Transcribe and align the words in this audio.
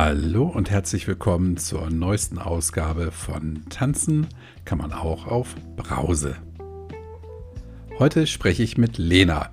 Hallo 0.00 0.44
und 0.44 0.70
herzlich 0.70 1.08
willkommen 1.08 1.56
zur 1.56 1.90
neuesten 1.90 2.38
Ausgabe 2.38 3.10
von 3.10 3.64
Tanzen 3.68 4.28
kann 4.64 4.78
man 4.78 4.92
auch 4.92 5.26
auf 5.26 5.56
Brause. 5.74 6.36
Heute 7.98 8.28
spreche 8.28 8.62
ich 8.62 8.78
mit 8.78 8.96
Lena. 8.96 9.50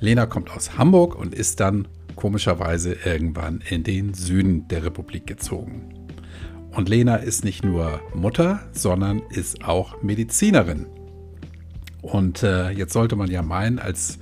Lena 0.00 0.24
kommt 0.24 0.50
aus 0.50 0.78
Hamburg 0.78 1.14
und 1.14 1.34
ist 1.34 1.60
dann 1.60 1.86
komischerweise 2.16 2.94
irgendwann 2.94 3.62
in 3.68 3.84
den 3.84 4.14
Süden 4.14 4.66
der 4.68 4.86
Republik 4.86 5.26
gezogen. 5.26 6.08
Und 6.70 6.88
Lena 6.88 7.16
ist 7.16 7.44
nicht 7.44 7.62
nur 7.62 8.00
Mutter, 8.14 8.60
sondern 8.72 9.20
ist 9.28 9.64
auch 9.66 10.02
Medizinerin. 10.02 10.86
Und 12.00 12.42
äh, 12.42 12.70
jetzt 12.70 12.94
sollte 12.94 13.16
man 13.16 13.30
ja 13.30 13.42
meinen, 13.42 13.78
als 13.78 14.18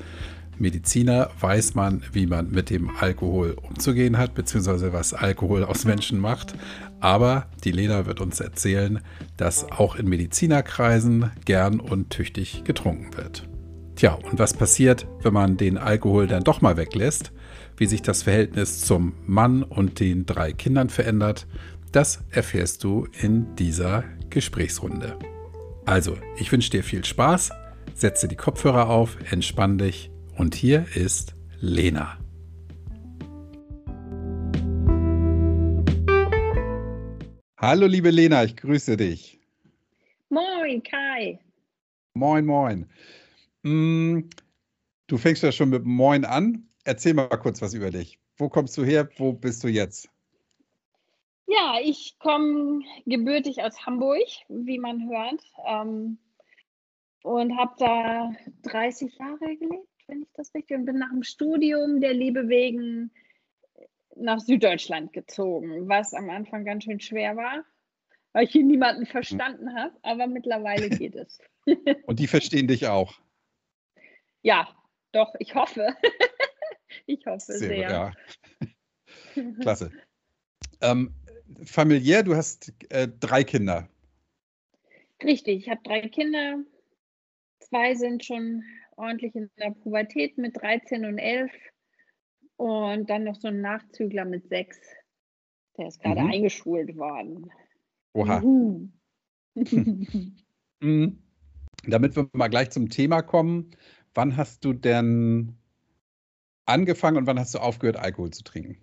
Mediziner 0.62 1.30
weiß 1.40 1.74
man, 1.74 2.02
wie 2.12 2.26
man 2.26 2.50
mit 2.50 2.70
dem 2.70 2.90
Alkohol 2.96 3.56
umzugehen 3.60 4.16
hat, 4.16 4.34
beziehungsweise 4.34 4.92
was 4.92 5.12
Alkohol 5.12 5.64
aus 5.64 5.84
Menschen 5.84 6.20
macht. 6.20 6.54
Aber 7.00 7.48
die 7.64 7.72
Lena 7.72 8.06
wird 8.06 8.20
uns 8.20 8.38
erzählen, 8.38 9.00
dass 9.36 9.70
auch 9.72 9.96
in 9.96 10.08
Medizinerkreisen 10.08 11.32
gern 11.44 11.80
und 11.80 12.10
tüchtig 12.10 12.62
getrunken 12.64 13.16
wird. 13.16 13.48
Tja, 13.96 14.14
und 14.14 14.38
was 14.38 14.54
passiert, 14.54 15.06
wenn 15.22 15.34
man 15.34 15.56
den 15.56 15.78
Alkohol 15.78 16.28
dann 16.28 16.44
doch 16.44 16.60
mal 16.60 16.76
weglässt? 16.76 17.32
Wie 17.76 17.86
sich 17.86 18.02
das 18.02 18.22
Verhältnis 18.22 18.82
zum 18.82 19.14
Mann 19.26 19.64
und 19.64 19.98
den 19.98 20.26
drei 20.26 20.52
Kindern 20.52 20.90
verändert, 20.90 21.48
das 21.90 22.20
erfährst 22.30 22.84
du 22.84 23.08
in 23.20 23.56
dieser 23.56 24.04
Gesprächsrunde. 24.30 25.18
Also, 25.84 26.16
ich 26.36 26.52
wünsche 26.52 26.70
dir 26.70 26.84
viel 26.84 27.04
Spaß, 27.04 27.50
setze 27.94 28.28
die 28.28 28.36
Kopfhörer 28.36 28.88
auf, 28.88 29.16
entspann 29.30 29.76
dich 29.76 30.11
und 30.36 30.54
hier 30.54 30.86
ist 30.94 31.34
Lena. 31.60 32.18
Hallo 37.58 37.86
liebe 37.86 38.10
Lena, 38.10 38.42
ich 38.44 38.56
grüße 38.56 38.96
dich. 38.96 39.40
Moin 40.28 40.82
Kai. 40.82 41.38
Moin, 42.14 42.44
moin. 42.44 42.90
Mm, 43.62 44.22
du 45.06 45.18
fängst 45.18 45.42
ja 45.42 45.52
schon 45.52 45.70
mit 45.70 45.84
Moin 45.84 46.24
an. 46.24 46.68
Erzähl 46.84 47.14
mal 47.14 47.28
kurz 47.28 47.62
was 47.62 47.74
über 47.74 47.90
dich. 47.90 48.18
Wo 48.36 48.48
kommst 48.48 48.76
du 48.76 48.84
her? 48.84 49.08
Wo 49.18 49.32
bist 49.32 49.62
du 49.62 49.68
jetzt? 49.68 50.08
Ja, 51.46 51.76
ich 51.82 52.18
komme 52.18 52.80
gebürtig 53.06 53.62
aus 53.62 53.86
Hamburg, 53.86 54.26
wie 54.48 54.78
man 54.78 55.08
hört, 55.08 55.42
ähm, 55.66 56.18
und 57.22 57.56
habe 57.56 57.74
da 57.78 58.32
30 58.62 59.16
Jahre 59.18 59.56
gelebt 59.56 59.91
wenn 60.08 60.22
ich 60.22 60.28
das 60.34 60.54
richtig 60.54 60.76
und 60.76 60.84
bin 60.84 60.98
nach 60.98 61.10
dem 61.10 61.22
Studium 61.22 62.00
der 62.00 62.14
Liebe 62.14 62.48
wegen 62.48 63.10
nach 64.16 64.40
Süddeutschland 64.40 65.12
gezogen, 65.12 65.88
was 65.88 66.14
am 66.14 66.28
Anfang 66.30 66.64
ganz 66.64 66.84
schön 66.84 67.00
schwer 67.00 67.36
war, 67.36 67.64
weil 68.32 68.44
ich 68.44 68.52
hier 68.52 68.64
niemanden 68.64 69.06
verstanden 69.06 69.74
habe, 69.74 69.96
aber 70.02 70.26
mittlerweile 70.26 70.90
geht 70.90 71.14
es. 71.14 71.38
Und 72.06 72.18
die 72.18 72.26
verstehen 72.26 72.66
dich 72.66 72.86
auch? 72.86 73.14
Ja, 74.42 74.68
doch, 75.12 75.34
ich 75.38 75.54
hoffe. 75.54 75.94
ich 77.06 77.24
hoffe 77.26 77.52
sehr. 77.52 77.68
sehr. 77.68 77.90
Ja. 77.90 78.12
Klasse. 79.60 79.92
Ähm, 80.80 81.14
familiär, 81.64 82.22
du 82.22 82.34
hast 82.34 82.72
äh, 82.90 83.08
drei 83.08 83.44
Kinder. 83.44 83.88
Richtig, 85.22 85.58
ich 85.58 85.70
habe 85.70 85.80
drei 85.84 86.08
Kinder. 86.08 86.58
Zwei 87.60 87.94
sind 87.94 88.24
schon 88.24 88.64
ordentlich 88.96 89.34
in 89.34 89.50
der 89.58 89.70
Pubertät 89.70 90.38
mit 90.38 90.56
13 90.60 91.04
und 91.04 91.18
11 91.18 91.50
und 92.56 93.10
dann 93.10 93.24
noch 93.24 93.36
so 93.36 93.48
ein 93.48 93.60
Nachzügler 93.60 94.24
mit 94.24 94.48
6. 94.48 94.78
Der 95.78 95.88
ist 95.88 96.00
gerade 96.00 96.22
mhm. 96.22 96.30
eingeschult 96.30 96.96
worden. 96.96 97.50
Oha. 98.14 98.40
mhm. 100.80 101.18
Damit 101.84 102.16
wir 102.16 102.28
mal 102.32 102.48
gleich 102.48 102.70
zum 102.70 102.88
Thema 102.88 103.22
kommen, 103.22 103.70
wann 104.14 104.36
hast 104.36 104.64
du 104.64 104.72
denn 104.72 105.56
angefangen 106.66 107.16
und 107.16 107.26
wann 107.26 107.38
hast 107.38 107.54
du 107.54 107.58
aufgehört, 107.58 107.96
Alkohol 107.96 108.30
zu 108.30 108.44
trinken? 108.44 108.78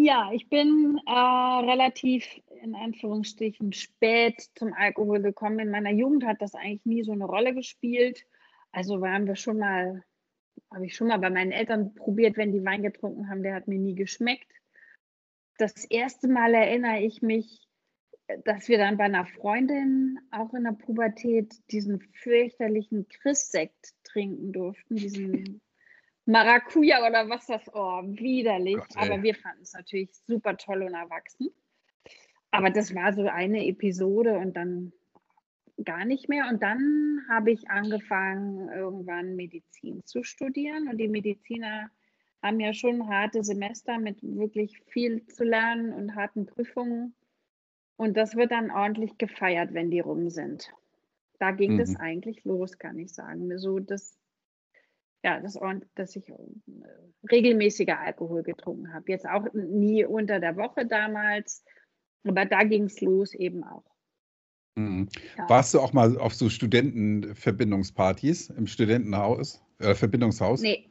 Ja, 0.00 0.30
ich 0.32 0.48
bin 0.48 1.00
äh, 1.06 1.10
relativ 1.10 2.24
in 2.62 2.76
Anführungsstrichen 2.76 3.72
spät 3.72 4.48
zum 4.54 4.72
Alkohol 4.72 5.20
gekommen. 5.20 5.58
In 5.58 5.72
meiner 5.72 5.90
Jugend 5.90 6.24
hat 6.24 6.40
das 6.40 6.54
eigentlich 6.54 6.86
nie 6.86 7.02
so 7.02 7.10
eine 7.10 7.24
Rolle 7.24 7.52
gespielt. 7.52 8.24
Also 8.70 9.00
waren 9.00 9.26
wir 9.26 9.34
schon 9.34 9.58
mal, 9.58 10.04
habe 10.72 10.86
ich 10.86 10.94
schon 10.94 11.08
mal 11.08 11.18
bei 11.18 11.30
meinen 11.30 11.50
Eltern 11.50 11.96
probiert, 11.96 12.36
wenn 12.36 12.52
die 12.52 12.64
Wein 12.64 12.84
getrunken 12.84 13.28
haben, 13.28 13.42
der 13.42 13.56
hat 13.56 13.66
mir 13.66 13.80
nie 13.80 13.96
geschmeckt. 13.96 14.52
Das 15.56 15.84
erste 15.86 16.28
Mal 16.28 16.54
erinnere 16.54 17.00
ich 17.00 17.20
mich, 17.20 17.68
dass 18.44 18.68
wir 18.68 18.78
dann 18.78 18.98
bei 18.98 19.04
einer 19.04 19.26
Freundin 19.26 20.20
auch 20.30 20.54
in 20.54 20.62
der 20.62 20.72
Pubertät 20.72 21.56
diesen 21.72 22.00
fürchterlichen 22.22 23.08
Chris-Sekt 23.08 23.94
trinken 24.04 24.52
durften, 24.52 24.94
diesen 24.94 25.60
Maracuja 26.28 27.06
oder 27.06 27.26
was 27.30 27.46
das, 27.46 27.62
oh, 27.72 28.02
widerlich. 28.02 28.76
Gott, 28.76 28.96
Aber 28.96 29.22
wir 29.22 29.34
fanden 29.34 29.62
es 29.62 29.72
natürlich 29.72 30.10
super 30.26 30.58
toll 30.58 30.82
und 30.82 30.92
erwachsen. 30.92 31.48
Aber 32.50 32.68
das 32.68 32.94
war 32.94 33.14
so 33.14 33.26
eine 33.26 33.66
Episode 33.66 34.38
und 34.38 34.54
dann 34.54 34.92
gar 35.82 36.04
nicht 36.04 36.28
mehr. 36.28 36.48
Und 36.50 36.62
dann 36.62 37.22
habe 37.30 37.50
ich 37.50 37.70
angefangen, 37.70 38.68
irgendwann 38.68 39.36
Medizin 39.36 40.04
zu 40.04 40.22
studieren. 40.22 40.88
Und 40.88 40.98
die 40.98 41.08
Mediziner 41.08 41.90
haben 42.42 42.60
ja 42.60 42.74
schon 42.74 43.08
harte 43.08 43.42
Semester 43.42 43.98
mit 43.98 44.18
wirklich 44.22 44.78
viel 44.88 45.26
zu 45.28 45.44
lernen 45.44 45.94
und 45.94 46.14
harten 46.14 46.44
Prüfungen. 46.44 47.14
Und 47.96 48.18
das 48.18 48.36
wird 48.36 48.52
dann 48.52 48.70
ordentlich 48.70 49.16
gefeiert, 49.16 49.72
wenn 49.72 49.90
die 49.90 50.00
rum 50.00 50.28
sind. 50.28 50.70
Da 51.38 51.52
ging 51.52 51.74
mhm. 51.74 51.78
das 51.78 51.96
eigentlich 51.96 52.44
los, 52.44 52.78
kann 52.78 52.98
ich 52.98 53.14
sagen. 53.14 53.58
So, 53.58 53.78
dass, 53.78 54.17
ja, 55.24 55.40
das, 55.40 55.58
dass 55.94 56.16
ich 56.16 56.28
äh, 56.28 56.34
regelmäßiger 57.30 57.98
Alkohol 57.98 58.42
getrunken 58.42 58.92
habe. 58.92 59.04
Jetzt 59.08 59.26
auch 59.26 59.46
nie 59.52 60.04
unter 60.04 60.40
der 60.40 60.56
Woche 60.56 60.86
damals, 60.86 61.64
aber 62.24 62.44
da 62.44 62.64
ging 62.64 62.84
es 62.84 63.00
los 63.00 63.34
eben 63.34 63.64
auch. 63.64 63.84
Mhm. 64.76 65.08
Ja. 65.36 65.48
Warst 65.48 65.74
du 65.74 65.80
auch 65.80 65.92
mal 65.92 66.16
auf 66.18 66.34
so 66.34 66.48
Studentenverbindungspartys 66.48 68.50
im 68.50 68.66
Studentenhaus, 68.66 69.62
äh, 69.80 69.94
Verbindungshaus? 69.94 70.60
Nee. 70.60 70.84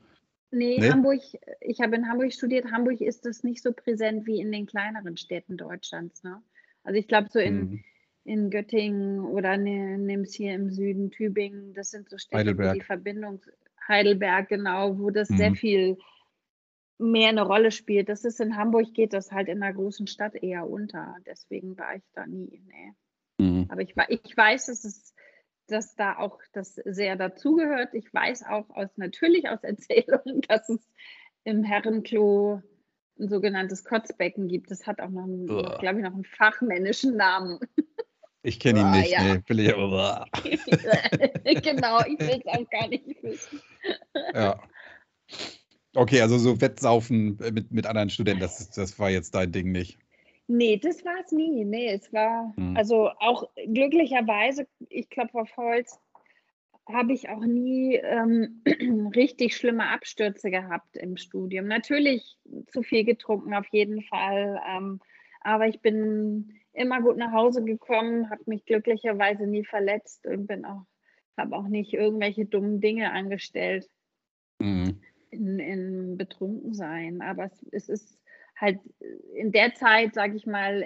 Nee, 0.50 0.78
nee, 0.80 0.90
Hamburg, 0.90 1.20
ich 1.60 1.82
habe 1.82 1.98
in 1.98 2.08
Hamburg 2.08 2.32
studiert. 2.32 2.72
Hamburg 2.72 3.02
ist 3.02 3.26
das 3.26 3.44
nicht 3.44 3.62
so 3.62 3.74
präsent 3.74 4.26
wie 4.26 4.40
in 4.40 4.50
den 4.50 4.66
kleineren 4.66 5.18
Städten 5.18 5.58
Deutschlands. 5.58 6.24
Ne? 6.24 6.42
Also 6.84 6.98
ich 6.98 7.10
glaube 7.10 7.28
so 7.30 7.40
in, 7.40 7.58
mhm. 7.58 7.84
in 8.24 8.50
Göttingen 8.50 9.26
oder 9.26 9.58
ne, 9.58 9.98
nimm's 9.98 10.34
hier 10.34 10.54
im 10.54 10.70
Süden, 10.70 11.12
Tübingen, 11.12 11.74
das 11.74 11.92
sind 11.92 12.10
so 12.10 12.18
Städte, 12.18 12.38
Heidelberg. 12.38 12.70
wo 12.70 12.74
die 12.76 12.86
Verbindung, 12.86 13.42
Heidelberg 13.88 14.50
genau, 14.50 15.00
wo 15.00 15.10
das 15.10 15.30
mhm. 15.30 15.38
sehr 15.38 15.56
viel 15.56 15.98
mehr 17.00 17.30
eine 17.30 17.44
Rolle 17.44 17.72
spielt. 17.72 18.10
Das 18.10 18.26
ist 18.26 18.40
in 18.40 18.58
Hamburg, 18.58 18.94
geht 18.94 19.14
das 19.14 19.32
halt 19.32 19.48
in 19.48 19.62
einer 19.62 19.74
großen 19.74 20.08
Stadt 20.08 20.36
eher 20.36 20.68
unter. 20.68 21.16
Deswegen 21.26 21.78
war 21.78 21.96
ich 21.96 22.04
da 22.14 22.26
nie. 22.26 22.62
Nee. 22.66 22.94
Mhm. 23.46 23.68
Aber 23.70 23.82
ich, 23.82 23.94
ich 24.10 24.38
weiß, 24.38 24.66
dass 24.68 24.84
es 24.84 25.14
dass 25.68 25.96
da 25.96 26.18
auch 26.18 26.40
das 26.54 26.76
sehr 26.76 27.16
dazugehört. 27.16 27.94
Ich 27.94 28.14
weiß 28.14 28.44
auch 28.44 28.70
aus 28.70 28.90
natürlich 28.96 29.50
aus 29.50 29.60
Erzählungen, 29.64 30.42
dass 30.48 30.68
es 30.70 30.80
im 31.44 31.64
Herrenklo 31.64 32.62
ein 33.20 33.30
sogenanntes 33.30 33.84
Kotzbecken 33.84 34.48
gibt. 34.48 34.72
Das 34.72 34.86
hat 34.86 35.02
auch 35.02 35.10
noch, 35.10 35.24
einen, 35.24 35.48
glaube 35.48 35.98
ich, 35.98 36.04
noch 36.04 36.14
einen 36.14 36.26
fachmännischen 36.26 37.16
Namen. 37.16 37.60
Ich 38.44 38.60
kenne 38.60 38.82
ihn 38.82 38.92
nicht, 38.92 39.12
ja. 39.12 39.24
nee, 39.24 39.42
will 39.48 39.60
ich 39.60 39.76
aber. 39.76 40.28
genau, 40.44 42.00
ich 42.06 42.20
will 42.20 42.42
es 42.42 42.46
auch 42.46 42.70
gar 42.70 42.88
nicht 42.88 43.06
wissen. 43.22 43.60
Ja. 44.34 44.60
Okay, 45.96 46.22
also 46.22 46.38
so 46.38 46.62
Wettsaufen 46.62 47.38
mit, 47.54 47.72
mit 47.72 47.88
anderen 47.88 48.10
Studenten, 48.10 48.42
das, 48.42 48.70
das 48.70 49.00
war 49.00 49.10
jetzt 49.10 49.34
dein 49.34 49.52
Ding 49.52 49.72
nicht. 49.72 49.98
Nee, 50.48 50.78
das 50.78 51.04
war 51.04 51.20
es 51.24 51.32
nie. 51.32 51.66
Nee, 51.66 51.90
es 51.90 52.12
war, 52.14 52.54
mhm. 52.56 52.78
also 52.78 53.10
auch 53.20 53.50
glücklicherweise, 53.56 54.68
ich 54.90 55.10
klopfe 55.10 55.40
auf 55.40 55.58
Holz, 55.58 56.00
habe 56.88 57.14
ich 57.14 57.30
auch 57.30 57.44
nie 57.44 57.96
ähm, 57.96 58.64
richtig 59.16 59.56
schlimme 59.56 59.90
Abstürze 59.90 60.50
gehabt 60.50 60.96
im 60.96 61.18
Studium. 61.18 61.68
Natürlich 61.68 62.38
zu 62.72 62.82
viel 62.82 63.04
getrunken, 63.04 63.54
auf 63.54 63.68
jeden 63.72 64.04
Fall. 64.04 64.62
Ähm, 64.70 65.02
aber 65.42 65.68
ich 65.68 65.82
bin 65.82 66.60
immer 66.74 67.02
gut 67.02 67.18
nach 67.18 67.32
Hause 67.32 67.64
gekommen, 67.64 68.30
habe 68.30 68.44
mich 68.46 68.66
glücklicherweise 68.66 69.48
nie 69.48 69.66
verletzt 69.66 70.26
und 70.28 70.48
bin 70.48 70.64
auch, 70.64 70.84
habe 71.38 71.56
auch 71.56 71.68
nicht 71.68 71.94
irgendwelche 71.94 72.46
dummen 72.46 72.82
Dinge 72.82 73.12
angestellt 73.12 73.90
mhm. 74.60 75.02
in, 75.30 75.60
in 75.60 76.18
Betrunkensein. 76.18 77.22
Aber 77.22 77.46
es, 77.46 77.66
es 77.72 77.90
ist 77.90 78.24
halt 78.56 78.80
in 79.36 79.52
der 79.52 79.76
Zeit, 79.76 80.14
sage 80.14 80.36
ich 80.36 80.46
mal, 80.46 80.84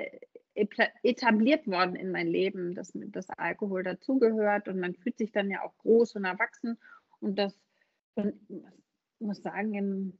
etabliert 0.54 1.66
worden 1.68 1.96
in 1.96 2.12
mein 2.12 2.28
Leben, 2.28 2.76
dass 2.76 2.92
das 2.94 3.30
Alkohol 3.30 3.84
dazugehört 3.84 4.68
und 4.68 4.80
man 4.80 4.96
fühlt 4.96 5.18
sich 5.18 5.32
dann 5.32 5.50
ja 5.50 5.64
auch 5.64 5.78
groß 5.78 6.16
und 6.16 6.26
erwachsen 6.26 6.78
und 7.22 7.40
das 7.40 7.58
und 8.16 8.34
ich 8.50 9.28
muss 9.28 9.42
sagen, 9.42 9.74
im, 9.74 10.18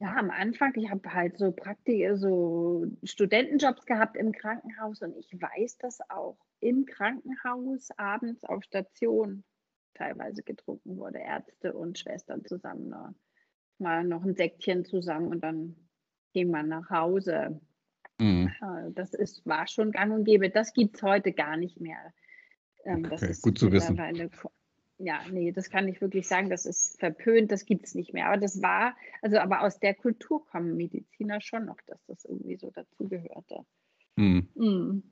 Ja, 0.00 0.16
am 0.16 0.30
Anfang, 0.30 0.72
ich 0.76 0.90
habe 0.90 1.12
halt 1.12 1.36
so 1.36 1.52
Praktik 1.52 2.08
so 2.14 2.86
Studentenjobs 3.04 3.84
gehabt 3.84 4.16
im 4.16 4.32
Krankenhaus 4.32 5.02
und 5.02 5.14
ich 5.14 5.30
weiß 5.30 5.76
das 5.76 5.98
auch. 6.08 6.38
Im 6.60 6.86
Krankenhaus 6.86 7.90
abends 7.98 8.42
auf 8.44 8.64
Station 8.64 9.44
teilweise 9.92 10.42
getrunken 10.42 10.96
wurde, 10.96 11.18
Ärzte 11.18 11.74
und 11.74 11.98
Schwestern 11.98 12.42
zusammen. 12.46 12.88
Ne? 12.88 13.14
Mal 13.78 14.04
noch 14.04 14.24
ein 14.24 14.34
Säckchen 14.34 14.86
zusammen 14.86 15.28
und 15.28 15.44
dann 15.44 15.76
ging 16.32 16.50
man 16.50 16.68
nach 16.68 16.88
Hause. 16.88 17.60
Mhm. 18.18 18.50
Äh, 18.62 18.92
das 18.92 19.12
ist, 19.12 19.44
war 19.44 19.66
schon 19.66 19.92
gang 19.92 20.14
und 20.14 20.24
gäbe. 20.24 20.48
Das 20.48 20.72
gibt 20.72 20.96
es 20.96 21.02
heute 21.02 21.32
gar 21.32 21.58
nicht 21.58 21.78
mehr. 21.78 22.14
Ähm, 22.84 23.06
okay, 23.10 23.34
gut 23.42 23.58
zu 23.58 23.70
wissen 23.70 23.98
ja, 25.02 25.20
nee, 25.30 25.50
das 25.50 25.70
kann 25.70 25.88
ich 25.88 26.00
wirklich 26.00 26.28
sagen, 26.28 26.50
das 26.50 26.66
ist 26.66 26.98
verpönt, 27.00 27.50
das 27.50 27.64
gibt 27.64 27.86
es 27.86 27.94
nicht 27.94 28.12
mehr. 28.12 28.26
Aber 28.26 28.36
das 28.36 28.62
war, 28.62 28.94
also 29.22 29.38
aber 29.38 29.62
aus 29.62 29.78
der 29.80 29.94
Kultur 29.94 30.44
kommen 30.46 30.76
Mediziner 30.76 31.40
schon 31.40 31.64
noch, 31.64 31.78
dass 31.86 32.04
das 32.06 32.24
irgendwie 32.24 32.56
so 32.56 32.70
dazugehörte. 32.70 33.64
Mhm. 34.16 34.48
Mhm. 34.54 35.02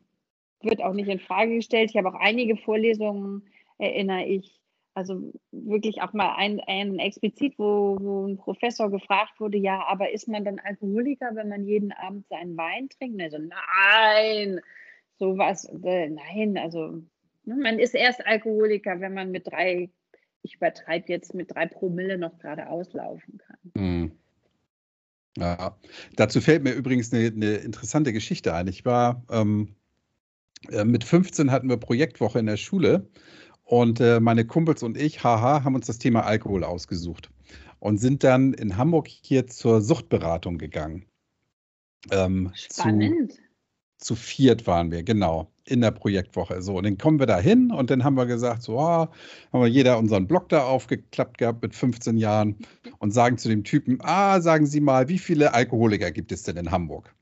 Wird 0.61 0.83
auch 0.83 0.93
nicht 0.93 1.09
in 1.09 1.21
Frage 1.21 1.55
gestellt. 1.55 1.91
Ich 1.91 1.97
habe 1.97 2.09
auch 2.09 2.21
einige 2.21 2.57
Vorlesungen, 2.57 3.45
erinnere 3.79 4.27
ich, 4.27 4.61
also 4.93 5.33
wirklich 5.53 6.03
auch 6.03 6.13
mal 6.13 6.35
ein, 6.37 6.61
ein 6.61 6.99
explizit, 6.99 7.55
wo, 7.57 7.97
wo 8.01 8.27
ein 8.27 8.37
Professor 8.37 8.91
gefragt 8.91 9.39
wurde, 9.39 9.57
ja, 9.57 9.87
aber 9.87 10.11
ist 10.11 10.29
man 10.29 10.45
dann 10.45 10.59
Alkoholiker, 10.59 11.31
wenn 11.35 11.49
man 11.49 11.65
jeden 11.65 11.93
Abend 11.93 12.27
seinen 12.29 12.57
Wein 12.57 12.89
trinkt? 12.89 13.23
Also 13.23 13.39
nein, 13.39 14.61
sowas, 15.19 15.65
äh, 15.85 16.09
nein, 16.09 16.59
also 16.59 17.03
man 17.57 17.79
ist 17.79 17.95
erst 17.95 18.27
Alkoholiker, 18.27 19.01
wenn 19.01 19.15
man 19.15 19.31
mit 19.31 19.47
drei, 19.47 19.91
ich 20.43 20.57
übertreibe 20.57 21.07
jetzt, 21.09 21.35
mit 21.35 21.55
drei 21.55 21.67
Promille 21.67 22.19
noch 22.19 22.39
gerade 22.39 22.69
auslaufen 22.69 23.39
kann. 23.39 23.59
Mhm. 23.75 24.13
Ja, 25.37 25.77
dazu 26.17 26.41
fällt 26.41 26.65
mir 26.65 26.73
übrigens 26.73 27.13
eine, 27.13 27.27
eine 27.27 27.57
interessante 27.57 28.13
Geschichte 28.13 28.55
ein. 28.55 28.67
Ich 28.67 28.85
war 28.85 29.23
ähm, 29.31 29.77
äh, 30.71 30.85
mit 30.85 31.05
15 31.05 31.51
hatten 31.51 31.69
wir 31.69 31.77
Projektwoche 31.77 32.39
in 32.39 32.47
der 32.47 32.57
Schule 32.57 33.09
und 33.63 34.01
äh, 34.01 34.19
meine 34.19 34.47
Kumpels 34.47 34.83
und 34.83 34.97
ich, 34.97 35.23
haha, 35.23 35.63
haben 35.63 35.75
uns 35.75 35.87
das 35.87 35.99
Thema 35.99 36.25
Alkohol 36.25 36.65
ausgesucht 36.65 37.31
und 37.79 37.99
sind 37.99 38.25
dann 38.25 38.55
in 38.55 38.77
Hamburg 38.77 39.07
hier 39.09 39.47
zur 39.47 39.81
Suchtberatung 39.81 40.59
gegangen. 40.59 41.05
Ähm, 42.11 42.51
Spannend. 42.55 43.33
Zu, 43.33 43.41
zu 43.99 44.15
viert 44.15 44.67
waren 44.67 44.91
wir, 44.91 45.03
genau, 45.03 45.51
in 45.65 45.81
der 45.81 45.91
Projektwoche. 45.91 46.63
So, 46.63 46.77
und 46.77 46.85
dann 46.85 46.99
kommen 46.99 47.19
wir 47.19 47.27
da 47.27 47.39
hin 47.39 47.71
und 47.71 47.91
dann 47.91 48.05
haben 48.05 48.17
wir 48.17 48.27
gesagt, 48.27 48.63
so, 48.63 48.79
oh, 48.79 48.83
haben 48.83 49.11
wir 49.53 49.67
jeder 49.67 49.99
unseren 49.99 50.27
Blog 50.27 50.49
da 50.49 50.65
aufgeklappt 50.65 51.39
gehabt 51.39 51.63
mit 51.63 51.75
15 51.75 52.17
Jahren 52.17 52.57
und 52.99 53.13
sagen 53.13 53.39
zu 53.39 53.49
dem 53.49 53.65
Typen, 53.65 53.99
ah, 54.03 54.41
sagen 54.41 54.67
Sie 54.67 54.81
mal, 54.81 55.09
wie 55.09 55.19
viele 55.19 55.53
Alkoholiker 55.53 56.11
gibt 56.11 56.33
es 56.33 56.45
denn 56.45 56.57
in 56.57 56.71
Hamburg? 56.71 57.15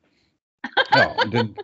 Ja, 0.95 1.13
und 1.23 1.35
dann, 1.35 1.55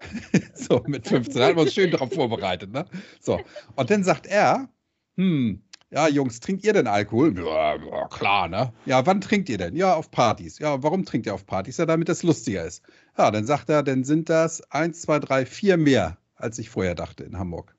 so 0.54 0.82
mit 0.86 1.06
15, 1.06 1.42
haben 1.42 1.56
wir 1.56 1.62
uns 1.62 1.74
schön 1.74 1.90
darauf 1.90 2.12
vorbereitet, 2.12 2.72
ne? 2.72 2.86
So, 3.20 3.40
und 3.76 3.90
dann 3.90 4.02
sagt 4.02 4.26
er, 4.26 4.68
hm, 5.16 5.60
ja, 5.94 6.08
Jungs, 6.08 6.40
trinkt 6.40 6.64
ihr 6.64 6.72
denn 6.72 6.88
Alkohol? 6.88 7.38
Ja, 7.38 7.76
ja, 7.76 8.08
klar, 8.08 8.48
ne? 8.48 8.72
Ja, 8.84 9.06
wann 9.06 9.20
trinkt 9.20 9.48
ihr 9.48 9.58
denn? 9.58 9.76
Ja, 9.76 9.94
auf 9.94 10.10
Partys. 10.10 10.58
Ja, 10.58 10.82
warum 10.82 11.04
trinkt 11.04 11.26
ihr 11.26 11.34
auf 11.34 11.46
Partys? 11.46 11.76
Ja, 11.76 11.86
damit 11.86 12.08
das 12.08 12.24
lustiger 12.24 12.64
ist. 12.64 12.82
Ja, 13.16 13.30
dann 13.30 13.46
sagt 13.46 13.68
er, 13.68 13.82
dann 13.82 14.04
sind 14.04 14.28
das 14.28 14.60
eins, 14.72 15.02
zwei, 15.02 15.20
drei, 15.20 15.46
vier 15.46 15.76
mehr, 15.76 16.18
als 16.34 16.58
ich 16.58 16.70
vorher 16.70 16.94
dachte 16.94 17.24
in 17.24 17.38
Hamburg. 17.38 17.74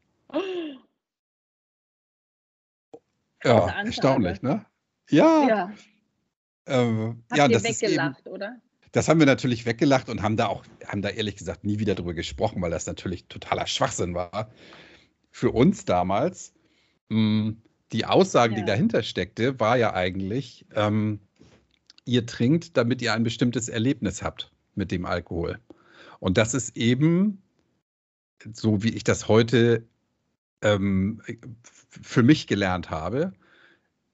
Ja, 3.43 3.67
erstaunlich, 3.83 4.41
ne? 4.41 4.65
Ja. 5.09 5.47
Ja. 5.47 5.73
Ähm, 6.65 7.23
Habt 7.29 7.37
ja, 7.37 7.45
ihr 7.45 7.59
das 7.59 7.63
weggelacht, 7.63 8.25
eben, 8.25 8.33
oder? 8.33 8.55
Das 8.91 9.07
haben 9.07 9.19
wir 9.19 9.27
natürlich 9.27 9.67
weggelacht 9.67 10.09
und 10.09 10.23
haben 10.23 10.35
da 10.35 10.47
auch, 10.47 10.65
haben 10.87 11.03
da 11.03 11.09
ehrlich 11.09 11.35
gesagt 11.35 11.63
nie 11.63 11.77
wieder 11.77 11.93
drüber 11.93 12.15
gesprochen, 12.15 12.61
weil 12.61 12.71
das 12.71 12.87
natürlich 12.87 13.27
totaler 13.27 13.67
Schwachsinn 13.67 14.15
war. 14.15 14.49
Für 15.29 15.51
uns 15.51 15.85
damals. 15.85 16.53
Mh, 17.09 17.17
hm, 17.17 17.61
die 17.91 18.05
Aussage, 18.05 18.55
ja. 18.55 18.61
die 18.61 18.65
dahinter 18.65 19.03
steckte, 19.03 19.59
war 19.59 19.77
ja 19.77 19.93
eigentlich, 19.93 20.65
ähm, 20.73 21.19
ihr 22.05 22.25
trinkt, 22.25 22.77
damit 22.77 23.01
ihr 23.01 23.13
ein 23.13 23.23
bestimmtes 23.23 23.69
Erlebnis 23.69 24.23
habt 24.23 24.51
mit 24.75 24.91
dem 24.91 25.05
Alkohol. 25.05 25.59
Und 26.19 26.37
das 26.37 26.53
ist 26.53 26.75
eben, 26.77 27.41
so 28.53 28.83
wie 28.83 28.89
ich 28.89 29.03
das 29.03 29.27
heute 29.27 29.87
ähm, 30.61 31.21
für 31.89 32.23
mich 32.23 32.47
gelernt 32.47 32.89
habe, 32.89 33.33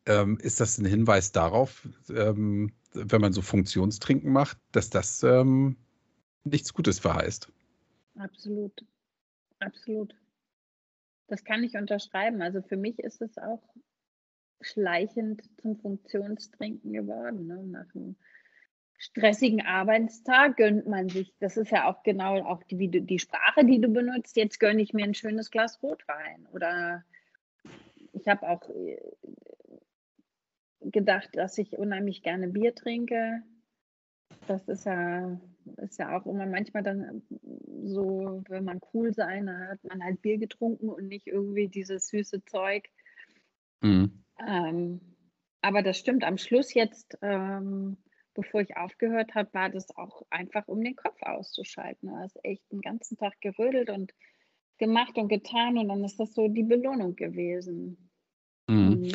ähm, 0.06 0.38
ist 0.42 0.60
das 0.60 0.78
ein 0.78 0.86
Hinweis 0.86 1.32
darauf, 1.32 1.88
ähm, 2.10 2.72
wenn 2.94 3.22
man 3.22 3.34
so 3.34 3.42
Funktionstrinken 3.42 4.32
macht, 4.32 4.58
dass 4.72 4.90
das 4.90 5.24
ähm, 5.24 5.78
nichts 6.44 6.74
Gutes 6.74 7.00
verheißt. 7.00 7.52
Absolut, 8.16 8.86
absolut. 9.60 10.16
Das 11.28 11.44
kann 11.44 11.64
ich 11.64 11.76
unterschreiben. 11.76 12.42
Also 12.42 12.62
für 12.62 12.78
mich 12.78 13.00
ist 13.00 13.22
es 13.22 13.38
auch 13.38 13.64
schleichend 14.60 15.42
zum 15.62 15.78
Funktionstrinken 15.78 16.92
geworden. 16.92 17.48
Ne? 17.48 17.64
Nach 17.64 17.96
einem 17.96 18.16
stressigen 19.02 19.62
Arbeitstag 19.66 20.58
gönnt 20.58 20.88
man 20.88 21.10
sich, 21.10 21.34
das 21.40 21.58
ist 21.58 21.72
ja 21.72 21.90
auch 21.90 22.04
genau 22.04 22.40
auch 22.46 22.62
die, 22.64 22.88
die 22.88 23.20
Sprache, 23.20 23.66
die 23.66 23.82
du 23.82 23.88
benutzt, 23.88 24.38
jetzt 24.38 24.60
gönne 24.60 24.82
ich 24.82 24.94
mir 24.94 25.04
ein 25.04 25.16
schönes 25.16 25.50
Glas 25.50 25.82
Rotwein. 25.82 26.48
Oder 26.54 27.04
ich 28.14 28.28
habe 28.28 28.48
auch 28.48 28.70
äh, 28.70 29.02
gedacht, 30.82 31.30
dass 31.34 31.58
ich 31.58 31.80
unheimlich 31.80 32.22
gerne 32.22 32.48
Bier 32.48 32.76
trinke. 32.76 33.42
Das 34.48 34.68
ist 34.68 34.86
ja, 34.86 35.42
ist 35.78 35.98
ja 35.98 36.16
auch 36.16 36.28
immer 36.28 36.46
manchmal 36.46 36.84
dann 36.84 37.24
so, 37.84 38.44
wenn 38.50 38.64
man 38.64 38.82
cool 38.94 39.16
sein, 39.16 39.48
dann 39.48 39.68
hat 39.68 39.84
man 39.84 40.04
halt 40.04 40.22
Bier 40.22 40.38
getrunken 40.38 40.90
und 40.90 41.08
nicht 41.08 41.26
irgendwie 41.26 41.70
dieses 41.70 42.08
süße 42.10 42.46
Zeug. 42.46 42.88
Mhm. 43.82 44.24
Ähm, 44.48 45.02
aber 45.64 45.82
das 45.82 45.98
stimmt, 45.98 46.24
am 46.24 46.38
Schluss 46.38 46.76
jetzt, 46.76 47.18
ähm, 47.24 47.98
bevor 48.34 48.62
ich 48.62 48.78
aufgehört 48.78 49.36
habe, 49.36 49.54
war 49.54 49.70
das 49.70 49.96
auch 49.96 50.24
einfach, 50.30 50.68
um 50.68 50.84
den 50.84 50.96
Kopf 50.96 51.22
auszuschalten. 51.22 52.10
Du 52.10 52.16
hast 52.16 52.38
echt 52.44 52.64
den 52.72 52.82
ganzen 52.82 53.18
Tag 53.18 53.40
gerödelt 53.42 53.90
und 53.90 54.14
gemacht 54.78 55.18
und 55.18 55.28
getan 55.28 55.78
und 55.78 55.90
dann 55.90 56.04
ist 56.04 56.20
das 56.20 56.34
so 56.34 56.48
die 56.48 56.64
Belohnung 56.64 57.16
gewesen. 57.16 58.10
Mhm. 58.68 58.76
Mhm. 58.76 59.12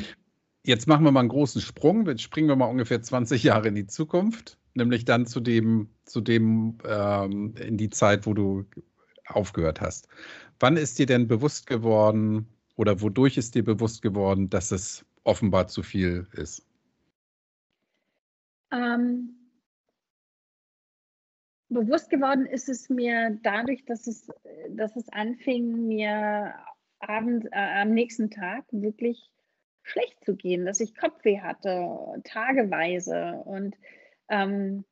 Jetzt 0.64 0.86
machen 0.88 1.04
wir 1.04 1.12
mal 1.12 1.20
einen 1.20 1.28
großen 1.28 1.60
Sprung. 1.60 2.06
Jetzt 2.06 2.22
springen 2.22 2.48
wir 2.48 2.56
mal 2.56 2.66
ungefähr 2.66 3.00
20 3.00 3.42
Jahre 3.44 3.68
in 3.68 3.76
die 3.76 3.86
Zukunft, 3.86 4.58
nämlich 4.74 5.04
dann 5.04 5.26
zu 5.26 5.40
dem, 5.40 5.90
zu 6.04 6.20
dem 6.20 6.78
ähm, 6.84 7.54
in 7.56 7.76
die 7.76 7.90
Zeit, 7.90 8.26
wo 8.26 8.34
du 8.34 8.64
aufgehört 9.26 9.80
hast. 9.80 10.08
Wann 10.58 10.76
ist 10.76 10.98
dir 10.98 11.06
denn 11.06 11.28
bewusst 11.28 11.66
geworden 11.66 12.48
oder 12.74 13.00
wodurch 13.00 13.36
ist 13.36 13.54
dir 13.54 13.64
bewusst 13.64 14.02
geworden, 14.02 14.50
dass 14.50 14.72
es 14.72 15.04
offenbar 15.24 15.68
zu 15.68 15.82
viel 15.82 16.26
ist? 16.32 16.66
Ähm, 18.72 19.36
bewusst 21.68 22.10
geworden 22.10 22.46
ist 22.46 22.68
es 22.68 22.88
mir 22.88 23.38
dadurch, 23.42 23.84
dass 23.84 24.06
es, 24.06 24.28
dass 24.70 24.96
es 24.96 25.08
anfing, 25.10 25.86
mir 25.86 26.54
abends, 26.98 27.46
äh, 27.52 27.80
am 27.80 27.90
nächsten 27.92 28.30
Tag 28.30 28.64
wirklich 28.70 29.30
schlecht 29.82 30.24
zu 30.24 30.34
gehen, 30.36 30.66
dass 30.66 30.80
ich 30.80 30.96
Kopfweh 30.96 31.40
hatte, 31.40 32.20
tageweise. 32.24 33.42
Und 33.44 33.76
ähm, 34.28 34.84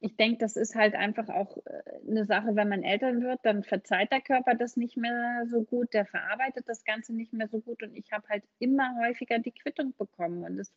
ich 0.00 0.16
denke, 0.16 0.38
das 0.38 0.56
ist 0.56 0.74
halt 0.74 0.94
einfach 0.94 1.28
auch 1.28 1.58
äh, 1.66 1.82
eine 2.08 2.24
Sache, 2.24 2.54
wenn 2.54 2.68
man 2.68 2.82
Eltern 2.82 3.22
wird, 3.22 3.40
dann 3.42 3.62
verzeiht 3.62 4.12
der 4.12 4.20
Körper 4.20 4.54
das 4.54 4.76
nicht 4.76 4.96
mehr 4.96 5.44
so 5.50 5.64
gut, 5.64 5.92
der 5.92 6.06
verarbeitet 6.06 6.64
das 6.68 6.84
Ganze 6.84 7.14
nicht 7.14 7.32
mehr 7.32 7.48
so 7.48 7.60
gut 7.60 7.82
und 7.82 7.94
ich 7.94 8.12
habe 8.12 8.26
halt 8.28 8.44
immer 8.58 8.96
häufiger 9.04 9.38
die 9.38 9.52
Quittung 9.52 9.94
bekommen 9.96 10.44
und 10.44 10.58
es 10.58 10.72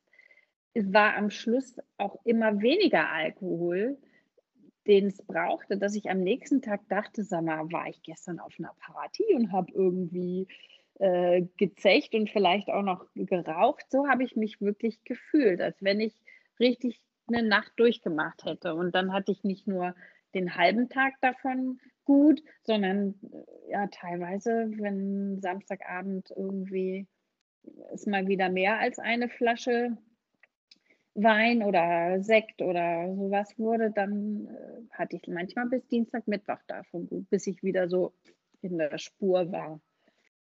war 0.75 1.16
am 1.16 1.30
Schluss 1.30 1.78
auch 1.98 2.18
immer 2.24 2.62
weniger 2.62 3.12
Alkohol, 3.12 3.98
den 4.88 5.08
es 5.08 5.22
brauchte, 5.22 5.78
dass 5.78 5.96
ich 5.96 6.10
am 6.10 6.22
nächsten 6.22 6.62
Tag 6.62 6.82
dachte, 6.90 7.24
sag 7.24 7.44
mal, 7.44 7.72
war 7.72 7.88
ich 7.88 8.01
gestern 8.04 8.40
auf 8.40 8.54
einer 8.58 8.74
Party 8.80 9.24
und 9.36 9.51
habe 9.51 9.72
irgendwie 9.74 10.48
äh, 11.00 11.44
gezecht 11.58 12.16
und 12.16 12.30
vielleicht 12.30 12.70
auch 12.70 12.84
noch 12.84 13.06
geraucht. 13.16 13.86
So 13.90 14.08
habe 14.08 14.24
ich 14.24 14.36
mich 14.36 14.62
wirklich 14.62 15.04
gefühlt, 15.04 15.62
als 15.62 15.82
wenn 15.82 16.00
ich 16.00 16.16
richtig 16.60 17.01
eine 17.28 17.44
Nacht 17.44 17.74
durchgemacht 17.78 18.44
hätte. 18.46 18.75
Und 18.75 18.96
dann 18.96 19.13
hatte 19.13 19.32
ich 19.32 19.44
nicht 19.44 19.68
nur 19.68 19.96
den 20.34 20.56
halben 20.56 20.90
Tag 20.90 21.13
davon 21.22 21.80
gut, 22.06 22.42
sondern 22.63 23.16
ja 23.70 23.88
teilweise, 23.88 24.72
wenn 24.78 25.40
Samstagabend 25.42 26.32
irgendwie 26.36 27.08
es 27.94 28.08
mal 28.08 28.28
wieder 28.28 28.50
mehr 28.50 28.80
als 28.80 28.98
eine 28.98 29.30
Flasche 29.30 29.98
Wein 31.13 31.63
oder 31.63 32.24
Sekt 32.24 32.62
oder 32.62 33.13
sowas 33.15 33.53
wurde, 33.58 33.91
dann 33.91 34.48
äh, 34.48 34.89
hatte 34.91 35.18
ich 35.18 35.27
manchmal 35.27 35.68
bis 35.68 35.86
Dienstag, 35.88 36.27
Mittwoch 36.27 36.60
davon 36.68 37.08
gut, 37.08 37.30
bis 37.30 37.48
ich 37.48 37.62
wieder 37.63 37.89
so 37.89 38.13
in 38.62 38.77
der 38.77 38.98
Spur 38.98 39.51
war. 39.51 39.82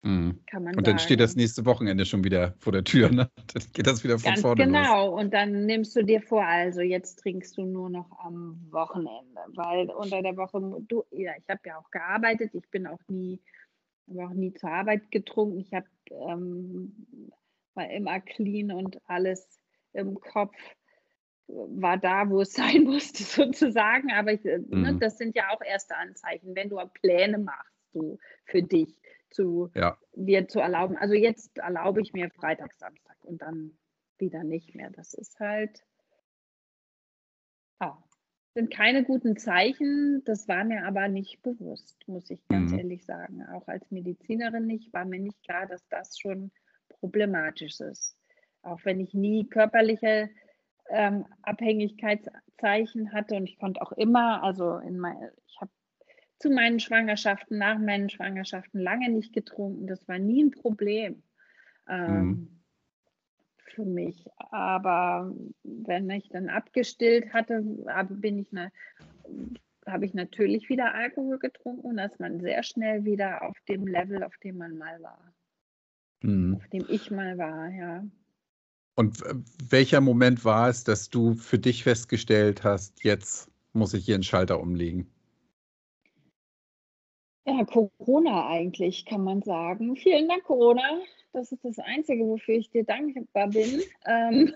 Mhm. 0.02 0.40
Kann 0.46 0.64
man 0.64 0.76
und 0.76 0.88
dann 0.88 0.98
sagen. 0.98 1.06
steht 1.06 1.20
das 1.20 1.36
nächste 1.36 1.66
Wochenende 1.66 2.06
schon 2.06 2.24
wieder 2.24 2.54
vor 2.60 2.72
der 2.72 2.84
Tür, 2.84 3.10
ne? 3.10 3.30
Dann 3.54 3.64
geht 3.74 3.86
das 3.86 4.04
wieder 4.04 4.18
von 4.18 4.30
Ganz 4.30 4.42
vorne 4.42 4.64
Genau, 4.64 5.08
los. 5.08 5.22
und 5.22 5.34
dann 5.34 5.66
nimmst 5.66 5.94
du 5.96 6.04
dir 6.04 6.22
vor, 6.22 6.46
also 6.46 6.80
jetzt 6.80 7.20
trinkst 7.20 7.58
du 7.58 7.66
nur 7.66 7.90
noch 7.90 8.10
am 8.20 8.66
Wochenende, 8.72 9.42
weil 9.56 9.90
unter 9.90 10.22
der 10.22 10.38
Woche, 10.38 10.62
du, 10.88 11.04
ja, 11.12 11.34
ich 11.38 11.50
habe 11.50 11.60
ja 11.66 11.78
auch 11.78 11.92
gearbeitet, 11.92 12.52
ich 12.54 12.70
bin 12.70 12.88
auch 12.88 13.02
nie, 13.10 13.42
habe 14.08 14.28
auch 14.28 14.34
nie 14.34 14.54
zur 14.54 14.72
Arbeit 14.72 15.12
getrunken, 15.12 15.60
ich 15.60 15.74
habe 15.74 15.88
ähm, 16.12 17.06
war 17.74 17.90
immer 17.90 18.22
clean 18.22 18.72
und 18.72 19.00
alles 19.06 19.59
im 19.94 20.20
Kopf 20.20 20.56
war 21.48 21.98
da, 21.98 22.30
wo 22.30 22.42
es 22.42 22.54
sein 22.54 22.84
musste, 22.84 23.24
sozusagen. 23.24 24.12
Aber 24.12 24.34
ich, 24.34 24.44
ne, 24.44 24.60
mhm. 24.60 24.82
ne, 24.82 24.98
das 25.00 25.18
sind 25.18 25.36
ja 25.36 25.50
auch 25.50 25.62
erste 25.62 25.96
Anzeichen, 25.96 26.56
wenn 26.56 26.70
du 26.70 26.80
Pläne 27.02 27.38
machst, 27.38 27.74
so 27.94 28.20
für 28.46 28.62
dich 28.62 29.02
zu 29.30 29.70
ja. 29.76 29.98
dir 30.14 30.48
zu 30.48 30.60
erlauben. 30.60 30.98
Also 30.98 31.14
jetzt 31.14 31.58
erlaube 31.58 32.02
ich 32.02 32.14
mir 32.14 32.30
Freitag, 32.30 32.74
Samstag 32.74 33.18
und 33.24 33.42
dann 33.42 33.78
wieder 34.18 34.44
nicht 34.44 34.76
mehr. 34.76 34.90
Das 34.90 35.14
ist 35.14 35.40
halt, 35.40 35.84
ja, 37.80 38.02
sind 38.56 38.72
keine 38.72 39.04
guten 39.04 39.38
Zeichen. 39.38 40.24
Das 40.26 40.48
war 40.48 40.64
mir 40.64 40.86
aber 40.86 41.08
nicht 41.08 41.42
bewusst, 41.42 41.98
muss 42.08 42.30
ich 42.30 42.46
ganz 42.48 42.72
mhm. 42.72 42.80
ehrlich 42.80 43.06
sagen. 43.06 43.46
Auch 43.54 43.68
als 43.68 43.90
Medizinerin 43.92 44.66
nicht, 44.66 44.92
war 44.94 45.06
mir 45.06 45.20
nicht 45.20 45.42
klar, 45.44 45.68
dass 45.68 45.88
das 45.90 46.18
schon 46.20 46.52
problematisch 46.90 47.80
ist. 47.80 48.19
Auch 48.70 48.86
wenn 48.86 49.00
ich 49.00 49.14
nie 49.14 49.48
körperliche 49.48 50.30
ähm, 50.90 51.26
Abhängigkeitszeichen 51.44 53.14
hatte 53.14 53.36
und 53.36 53.50
ich 53.50 53.60
konnte 53.60 53.82
auch 53.82 53.92
immer, 53.94 54.44
also 54.44 54.78
in 54.78 55.00
mein, 55.00 55.18
ich 55.48 55.60
habe 55.62 55.72
zu 56.40 56.50
meinen 56.50 56.80
Schwangerschaften, 56.80 57.58
nach 57.58 57.78
meinen 57.80 58.10
Schwangerschaften 58.10 58.80
lange 58.80 59.10
nicht 59.10 59.34
getrunken. 59.34 59.88
Das 59.88 60.08
war 60.08 60.20
nie 60.20 60.44
ein 60.44 60.52
Problem 60.52 61.22
ähm, 61.88 62.26
mhm. 62.26 62.62
für 63.58 63.86
mich. 63.86 64.26
Aber 64.38 65.34
wenn 65.64 66.10
ich 66.10 66.30
dann 66.30 66.50
abgestillt 66.50 67.34
hatte, 67.34 67.62
bin 68.10 68.40
ich 68.40 68.52
eine, 68.52 68.72
habe 69.86 70.06
ich 70.06 70.14
natürlich 70.14 70.70
wieder 70.70 70.94
Alkohol 70.94 71.40
getrunken 71.40 71.88
und 71.88 72.00
ist 72.00 72.20
man 72.20 72.40
sehr 72.40 72.64
schnell 72.64 73.04
wieder 73.04 73.44
auf 73.44 73.58
dem 73.68 73.86
Level, 73.86 74.24
auf 74.24 74.38
dem 74.38 74.58
man 74.58 74.78
mal 74.78 75.02
war. 75.02 75.34
Mhm. 76.22 76.56
Auf 76.56 76.68
dem 76.70 76.86
ich 76.90 77.12
mal 77.12 77.38
war, 77.38 77.70
ja. 77.70 78.04
Und 79.00 79.24
welcher 79.70 80.02
Moment 80.02 80.44
war 80.44 80.68
es, 80.68 80.84
dass 80.84 81.10
du 81.10 81.34
für 81.34 81.58
dich 81.58 81.86
festgestellt 81.86 82.66
hast, 82.66 83.02
jetzt 83.06 83.50
muss 83.72 83.94
ich 83.94 84.04
hier 84.04 84.16
einen 84.16 84.24
Schalter 84.24 84.60
umlegen? 84.60 85.10
Ja, 87.48 87.64
Corona 87.64 88.50
eigentlich, 88.50 89.06
kann 89.06 89.24
man 89.24 89.42
sagen. 89.42 89.96
Vielen 89.96 90.28
Dank, 90.28 90.44
Corona. 90.44 91.00
Das 91.32 91.50
ist 91.54 91.64
das 91.64 91.80
Einzige, 91.80 92.26
wofür 92.26 92.56
ich 92.56 92.72
dir 92.72 92.84
dankbar 92.84 93.48
bin. 93.48 93.82
Ähm, 94.06 94.54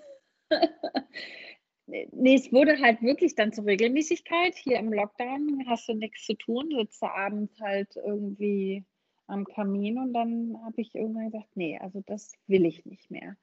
nee, 1.88 2.36
es 2.36 2.52
wurde 2.52 2.78
halt 2.82 3.02
wirklich 3.02 3.36
dann 3.36 3.54
zur 3.54 3.66
Regelmäßigkeit. 3.66 4.56
Hier 4.56 4.78
im 4.78 4.92
Lockdown 4.92 5.64
hast 5.68 5.88
du 5.88 5.94
nichts 5.94 6.26
zu 6.26 6.34
tun, 6.34 6.70
sitzt 6.78 7.02
abends 7.02 7.62
halt 7.62 7.96
irgendwie 7.96 8.84
am 9.28 9.46
Kamin 9.46 10.00
und 10.00 10.12
dann 10.12 10.58
habe 10.66 10.82
ich 10.82 10.94
irgendwann 10.94 11.32
gesagt, 11.32 11.56
nee, 11.56 11.80
also 11.80 12.02
das 12.06 12.34
will 12.48 12.66
ich 12.66 12.86
nicht 12.86 13.10
mehr. 13.10 13.38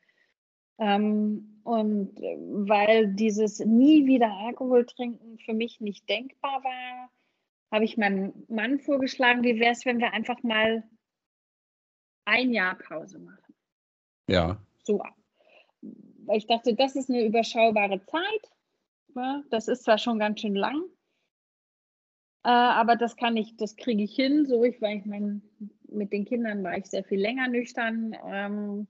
Ähm, 0.81 1.61
und 1.63 2.17
weil 2.17 3.15
dieses 3.15 3.61
nie 3.61 4.07
wieder 4.07 4.33
Alkohol 4.33 4.87
trinken 4.87 5.39
für 5.39 5.53
mich 5.53 5.81
nicht 5.81 6.09
denkbar 6.09 6.65
war, 6.65 7.11
habe 7.71 7.85
ich 7.85 7.97
meinem 7.97 8.33
Mann 8.49 8.81
vorgeschlagen, 8.81 9.45
wie 9.45 9.61
wäre 9.61 9.73
es, 9.73 9.85
wenn 9.85 10.01
wir 10.01 10.13
einfach 10.13 10.43
mal 10.43 10.83
ein 12.25 12.53
Jahr 12.53 12.77
Pause 12.77 13.19
machen. 13.19 13.55
Ja. 14.27 14.61
So. 14.83 15.03
Weil 15.83 16.39
ich 16.39 16.47
dachte, 16.47 16.75
das 16.75 16.97
ist 16.97 17.11
eine 17.11 17.25
überschaubare 17.25 18.05
Zeit. 18.07 18.51
Ja, 19.15 19.37
ne? 19.37 19.45
das 19.51 19.69
ist 19.69 19.85
zwar 19.85 19.99
schon 19.99 20.19
ganz 20.19 20.41
schön 20.41 20.55
lang, 20.55 20.83
äh, 22.45 22.49
aber 22.49 22.97
das 22.97 23.17
kann 23.17 23.37
ich, 23.37 23.57
das 23.57 23.77
kriege 23.77 24.03
ich 24.03 24.15
hin. 24.15 24.47
So, 24.47 24.65
ich, 24.65 24.81
weil 24.81 24.99
ich 24.99 25.05
mein, 25.05 25.43
mit 25.89 26.13
den 26.13 26.25
Kindern 26.25 26.65
war 26.65 26.77
ich 26.77 26.87
sehr 26.87 27.05
viel 27.05 27.21
länger 27.21 27.49
nüchtern. 27.49 28.17
Ähm, 28.25 28.89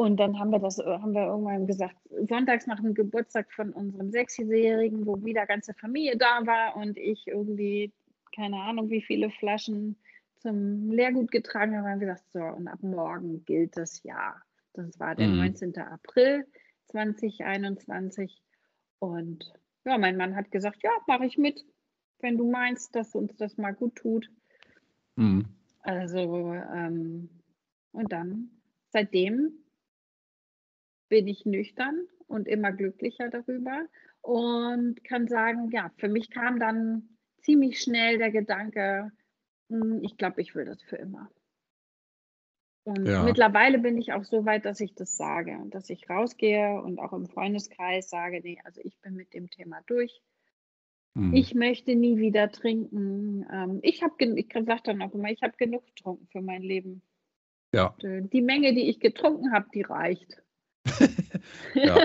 und 0.00 0.16
dann 0.16 0.38
haben 0.38 0.50
wir 0.50 0.58
das, 0.58 0.78
haben 0.78 1.12
wir 1.12 1.26
irgendwann 1.26 1.66
gesagt, 1.66 1.94
sonntags 2.26 2.66
nach 2.66 2.80
dem 2.80 2.94
Geburtstag 2.94 3.52
von 3.52 3.70
unserem 3.74 4.10
Sechsjährigen, 4.10 5.04
wo 5.04 5.22
wieder 5.22 5.44
ganze 5.44 5.74
Familie 5.74 6.16
da 6.16 6.46
war 6.46 6.74
und 6.76 6.96
ich 6.96 7.26
irgendwie, 7.26 7.92
keine 8.34 8.62
Ahnung, 8.62 8.88
wie 8.88 9.02
viele 9.02 9.28
Flaschen 9.28 9.96
zum 10.38 10.90
Lehrgut 10.90 11.30
getragen 11.30 11.76
habe, 11.76 11.86
haben 11.86 12.00
wir 12.00 12.06
gesagt, 12.06 12.32
so, 12.32 12.40
und 12.40 12.66
ab 12.66 12.82
morgen 12.82 13.44
gilt 13.44 13.76
das 13.76 14.02
Jahr. 14.02 14.40
Das 14.72 14.98
war 14.98 15.14
der 15.14 15.28
mhm. 15.28 15.36
19. 15.36 15.76
April 15.76 16.46
2021. 16.86 18.42
Und 19.00 19.52
ja, 19.84 19.98
mein 19.98 20.16
Mann 20.16 20.34
hat 20.34 20.50
gesagt, 20.50 20.82
ja, 20.82 20.92
mache 21.08 21.26
ich 21.26 21.36
mit, 21.36 21.62
wenn 22.20 22.38
du 22.38 22.50
meinst, 22.50 22.96
dass 22.96 23.14
uns 23.14 23.36
das 23.36 23.58
mal 23.58 23.74
gut 23.74 23.96
tut. 23.96 24.30
Mhm. 25.16 25.44
Also, 25.82 26.54
ähm, 26.54 27.28
und 27.92 28.10
dann, 28.10 28.48
seitdem 28.88 29.52
bin 31.10 31.28
ich 31.28 31.44
nüchtern 31.44 32.06
und 32.26 32.48
immer 32.48 32.72
glücklicher 32.72 33.28
darüber 33.28 33.86
und 34.22 35.04
kann 35.04 35.28
sagen, 35.28 35.70
ja, 35.70 35.90
für 35.98 36.08
mich 36.08 36.30
kam 36.30 36.58
dann 36.58 37.18
ziemlich 37.42 37.80
schnell 37.80 38.16
der 38.16 38.30
Gedanke, 38.30 39.12
hm, 39.68 40.00
ich 40.02 40.16
glaube, 40.16 40.40
ich 40.40 40.54
will 40.54 40.64
das 40.64 40.82
für 40.82 40.96
immer. 40.96 41.28
Und 42.84 43.06
ja. 43.06 43.22
mittlerweile 43.24 43.78
bin 43.78 43.98
ich 43.98 44.12
auch 44.12 44.24
so 44.24 44.46
weit, 44.46 44.64
dass 44.64 44.80
ich 44.80 44.94
das 44.94 45.16
sage 45.16 45.58
dass 45.70 45.90
ich 45.90 46.08
rausgehe 46.08 46.80
und 46.80 46.98
auch 46.98 47.12
im 47.12 47.28
Freundeskreis 47.28 48.08
sage, 48.08 48.40
nee, 48.42 48.58
also 48.64 48.80
ich 48.82 48.98
bin 49.00 49.14
mit 49.14 49.34
dem 49.34 49.50
Thema 49.50 49.80
durch. 49.86 50.22
Mhm. 51.14 51.34
Ich 51.34 51.54
möchte 51.54 51.94
nie 51.94 52.18
wieder 52.18 52.50
trinken. 52.50 53.44
Ähm, 53.52 53.80
ich 53.82 54.02
habe, 54.02 54.14
ich 54.24 54.48
sage 54.52 54.82
dann 54.84 55.02
auch 55.02 55.12
immer, 55.12 55.30
ich 55.30 55.42
habe 55.42 55.56
genug 55.56 55.84
getrunken 55.86 56.26
für 56.28 56.40
mein 56.40 56.62
Leben. 56.62 57.02
Ja. 57.72 57.94
Die 58.02 58.42
Menge, 58.42 58.74
die 58.74 58.88
ich 58.88 58.98
getrunken 58.98 59.52
habe, 59.52 59.68
die 59.72 59.82
reicht. 59.82 60.42
ja. 61.74 61.98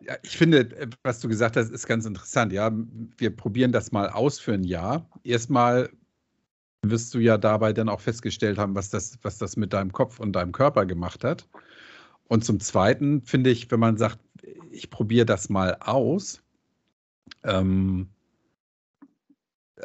ja. 0.00 0.16
ich 0.22 0.36
finde, 0.36 0.60
äh, 0.76 0.88
was 1.02 1.20
du 1.20 1.28
gesagt 1.28 1.56
hast, 1.56 1.70
ist 1.70 1.86
ganz 1.86 2.04
interessant. 2.06 2.52
Ja, 2.52 2.70
wir 3.16 3.34
probieren 3.34 3.72
das 3.72 3.92
mal 3.92 4.08
aus 4.10 4.38
für 4.38 4.54
ein 4.54 4.64
Jahr. 4.64 5.08
Erstmal 5.24 5.90
wirst 6.82 7.12
du 7.14 7.18
ja 7.18 7.38
dabei 7.38 7.72
dann 7.72 7.88
auch 7.88 8.00
festgestellt 8.00 8.58
haben, 8.58 8.74
was 8.74 8.90
das, 8.90 9.18
was 9.22 9.38
das 9.38 9.56
mit 9.56 9.72
deinem 9.72 9.92
Kopf 9.92 10.20
und 10.20 10.32
deinem 10.32 10.52
Körper 10.52 10.86
gemacht 10.86 11.24
hat. 11.24 11.48
Und 12.28 12.44
zum 12.44 12.60
Zweiten 12.60 13.22
finde 13.22 13.50
ich, 13.50 13.70
wenn 13.70 13.80
man 13.80 13.96
sagt, 13.96 14.18
ich 14.70 14.90
probiere 14.90 15.26
das 15.26 15.48
mal 15.48 15.76
aus, 15.80 16.42
ähm, 17.44 18.08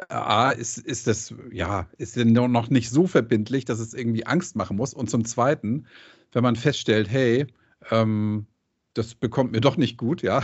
A, 0.08 0.50
ist, 0.50 0.78
ist 0.78 1.06
das, 1.06 1.34
ja, 1.52 1.88
ist 1.98 2.16
noch 2.16 2.68
nicht 2.68 2.90
so 2.90 3.06
verbindlich, 3.06 3.64
dass 3.64 3.78
es 3.78 3.94
irgendwie 3.94 4.26
Angst 4.26 4.56
machen 4.56 4.76
muss. 4.76 4.92
Und 4.92 5.08
zum 5.08 5.24
Zweiten, 5.24 5.86
wenn 6.32 6.42
man 6.42 6.56
feststellt, 6.56 7.08
hey, 7.08 7.46
ähm, 7.90 8.46
das 8.94 9.14
bekommt 9.14 9.52
mir 9.52 9.60
doch 9.60 9.76
nicht 9.76 9.98
gut, 9.98 10.22
ja. 10.22 10.42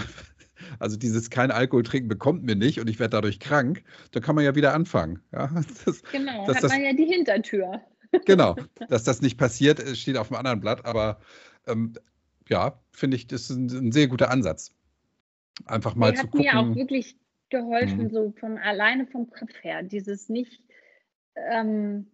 Also 0.79 0.97
dieses 0.97 1.31
kein 1.31 1.51
Alkohol 1.51 1.83
trinken 1.83 2.09
bekommt 2.09 2.43
mir 2.43 2.55
nicht 2.55 2.81
und 2.81 2.89
ich 2.89 2.99
werde 2.99 3.13
dadurch 3.13 3.41
krank, 3.41 3.83
da 4.13 4.21
kann 4.21 4.35
man 4.35 4.45
ja 4.45 4.55
wieder 4.55 4.75
anfangen. 4.75 5.21
Ja? 5.33 5.51
Das, 5.85 6.03
genau, 6.13 6.47
hat 6.47 6.63
das, 6.63 6.71
man 6.71 6.83
ja 6.83 6.93
die 6.93 7.07
Hintertür. 7.07 7.81
Genau, 8.27 8.57
dass 8.89 9.05
das 9.05 9.23
nicht 9.23 9.39
passiert, 9.39 9.81
steht 9.97 10.17
auf 10.17 10.29
dem 10.29 10.37
anderen 10.37 10.61
Blatt, 10.61 10.85
aber 10.85 11.21
ähm, 11.67 11.95
ja, 12.49 12.81
finde 12.93 13.17
ich, 13.17 13.27
das 13.27 13.43
ist 13.43 13.57
ein, 13.57 13.67
ein, 13.71 13.93
sehr 13.93 14.09
guter 14.09 14.31
Ansatz. 14.31 14.75
Einfach 15.67 15.95
mal 15.95 16.13
Der 16.13 16.23
zu 16.23 16.29
gucken. 16.29 16.47
Hat 16.47 16.65
mir 16.67 16.73
auch 16.73 16.77
wirklich 16.77 17.17
geholfen, 17.49 18.05
mhm. 18.05 18.11
so 18.11 18.35
von 18.39 18.59
alleine 18.59 19.07
vom 19.07 19.31
Kopf 19.31 19.53
her, 19.63 19.83
dieses 19.83 20.29
nicht 20.29 20.63
ähm, 21.51 22.07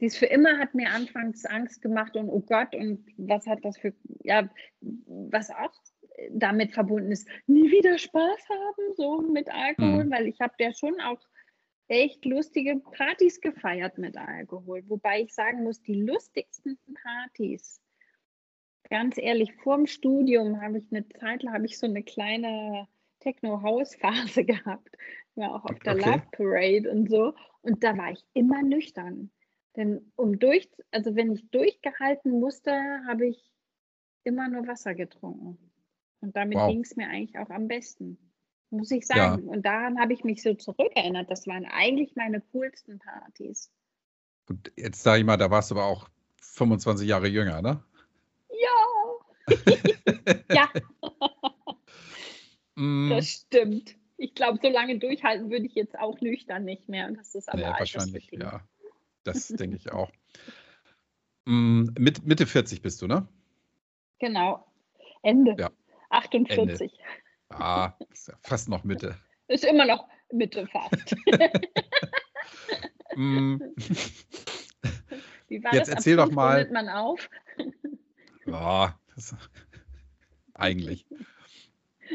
dies 0.00 0.16
für 0.16 0.26
immer 0.26 0.58
hat 0.58 0.74
mir 0.74 0.90
anfangs 0.90 1.44
Angst 1.44 1.80
gemacht 1.82 2.16
und 2.16 2.28
oh 2.28 2.40
Gott, 2.40 2.74
und 2.74 3.06
was 3.16 3.46
hat 3.46 3.64
das 3.64 3.78
für, 3.78 3.94
ja, 4.22 4.48
was 4.80 5.50
auch 5.50 5.72
damit 6.30 6.72
verbunden 6.72 7.12
ist, 7.12 7.28
nie 7.46 7.70
wieder 7.70 7.98
Spaß 7.98 8.48
haben, 8.48 8.94
so 8.96 9.20
mit 9.20 9.48
Alkohol, 9.50 10.04
mhm. 10.04 10.10
weil 10.10 10.26
ich 10.26 10.40
habe 10.40 10.54
ja 10.58 10.72
schon 10.72 11.00
auch 11.00 11.20
echt 11.88 12.24
lustige 12.24 12.76
Partys 12.76 13.40
gefeiert 13.40 13.98
mit 13.98 14.16
Alkohol. 14.16 14.82
Wobei 14.88 15.22
ich 15.22 15.34
sagen 15.34 15.64
muss, 15.64 15.82
die 15.82 16.00
lustigsten 16.00 16.78
Partys, 17.02 17.80
ganz 18.90 19.18
ehrlich, 19.18 19.52
vorm 19.62 19.86
Studium 19.86 20.60
habe 20.60 20.78
ich 20.78 20.84
eine 20.90 21.06
Zeit 21.08 21.42
lang, 21.42 21.54
habe 21.54 21.66
ich 21.66 21.78
so 21.78 21.86
eine 21.86 22.02
kleine 22.02 22.88
Techno-House-Phase 23.20 24.44
gehabt. 24.44 24.96
War 25.34 25.54
auch 25.54 25.64
auf 25.64 25.78
der 25.80 25.94
okay. 25.94 26.10
Love 26.10 26.22
Parade 26.32 26.90
und 26.90 27.10
so. 27.10 27.34
Und 27.62 27.82
da 27.82 27.96
war 27.96 28.12
ich 28.12 28.24
immer 28.34 28.62
nüchtern. 28.62 29.30
Denn 29.76 30.12
um 30.16 30.38
durch, 30.38 30.68
also 30.92 31.16
wenn 31.16 31.32
ich 31.32 31.48
durchgehalten 31.50 32.38
musste, 32.38 32.72
habe 33.06 33.26
ich 33.26 33.52
immer 34.22 34.48
nur 34.48 34.66
Wasser 34.66 34.94
getrunken. 34.94 35.58
Und 36.20 36.36
damit 36.36 36.56
wow. 36.56 36.70
ging 36.70 36.80
es 36.80 36.96
mir 36.96 37.08
eigentlich 37.08 37.38
auch 37.38 37.50
am 37.50 37.68
besten, 37.68 38.18
muss 38.70 38.90
ich 38.90 39.06
sagen. 39.06 39.46
Ja. 39.46 39.52
Und 39.52 39.66
daran 39.66 39.98
habe 39.98 40.12
ich 40.12 40.24
mich 40.24 40.42
so 40.42 40.54
zurückerinnert. 40.54 41.30
Das 41.30 41.46
waren 41.46 41.66
eigentlich 41.66 42.14
meine 42.16 42.40
coolsten 42.52 42.98
Partys. 42.98 43.70
Und 44.48 44.72
jetzt 44.76 45.02
sage 45.02 45.20
ich 45.20 45.26
mal, 45.26 45.36
da 45.36 45.50
warst 45.50 45.70
du 45.70 45.74
aber 45.74 45.86
auch 45.86 46.08
25 46.40 47.08
Jahre 47.08 47.28
jünger, 47.28 47.60
ne? 47.60 47.82
Ja. 48.50 49.54
ja. 50.54 50.68
Mm, 52.76 53.10
Das 53.10 53.28
stimmt. 53.28 53.96
Ich 54.16 54.34
glaube, 54.34 54.58
so 54.62 54.68
lange 54.68 54.98
durchhalten 54.98 55.50
würde 55.50 55.66
ich 55.66 55.74
jetzt 55.74 55.98
auch 55.98 56.20
nüchtern 56.20 56.64
nicht 56.64 56.88
mehr. 56.88 57.08
Und 57.08 57.18
das 57.18 57.34
ist 57.34 57.48
aber 57.48 57.58
nee, 57.58 57.78
wahrscheinlich, 57.78 58.30
ja. 58.32 58.62
Das 59.24 59.48
denke 59.48 59.76
ich 59.76 59.92
auch. 59.92 60.10
Mm, 61.46 61.84
mit, 61.98 62.24
Mitte 62.24 62.46
40 62.46 62.82
bist 62.82 63.02
du, 63.02 63.06
ne? 63.06 63.26
Genau. 64.18 64.66
Ende. 65.22 65.56
Ja. 65.58 65.70
48. 66.10 66.92
Ah, 67.48 67.92
ist 68.10 68.28
ja 68.28 68.34
fast 68.42 68.68
noch 68.68 68.84
Mitte. 68.84 69.16
Ist 69.48 69.64
immer 69.64 69.84
noch 69.86 70.06
Mitte 70.32 70.66
fast. 70.68 71.16
Mm, 73.16 73.60
Wie 75.46 75.62
war 75.62 75.72
Jetzt 75.72 75.86
das? 75.88 75.94
Erzähl 75.94 76.16
doch 76.16 76.32
mal- 76.32 76.56
rundet 76.56 76.72
man 76.72 76.88
auf. 76.88 77.30
ja, 78.44 78.98
das, 79.14 79.36
eigentlich. 80.54 81.06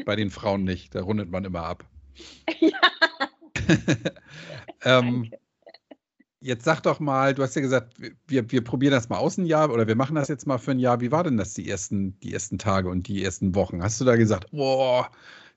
Bei 0.04 0.14
den 0.14 0.30
Frauen 0.30 0.64
nicht, 0.64 0.94
da 0.94 1.00
rundet 1.02 1.30
man 1.30 1.46
immer 1.46 1.62
ab. 1.62 1.84
ja, 2.60 2.80
ähm. 4.84 5.30
Jetzt 6.40 6.64
sag 6.64 6.80
doch 6.80 7.00
mal, 7.00 7.34
du 7.34 7.42
hast 7.42 7.54
ja 7.54 7.62
gesagt, 7.62 7.94
wir, 8.26 8.50
wir 8.50 8.64
probieren 8.64 8.92
das 8.92 9.08
mal 9.08 9.18
aus 9.18 9.38
ein 9.38 9.46
Jahr 9.46 9.70
oder 9.70 9.86
wir 9.86 9.96
machen 9.96 10.16
das 10.16 10.28
jetzt 10.28 10.46
mal 10.46 10.58
für 10.58 10.72
ein 10.72 10.78
Jahr. 10.78 11.00
Wie 11.00 11.12
war 11.12 11.24
denn 11.24 11.36
das 11.36 11.54
die 11.54 11.68
ersten, 11.68 12.18
die 12.20 12.32
ersten 12.32 12.58
Tage 12.58 12.88
und 12.88 13.08
die 13.08 13.22
ersten 13.22 13.54
Wochen? 13.54 13.82
Hast 13.82 14.00
du 14.00 14.04
da 14.04 14.16
gesagt, 14.16 14.50
boah, 14.50 15.10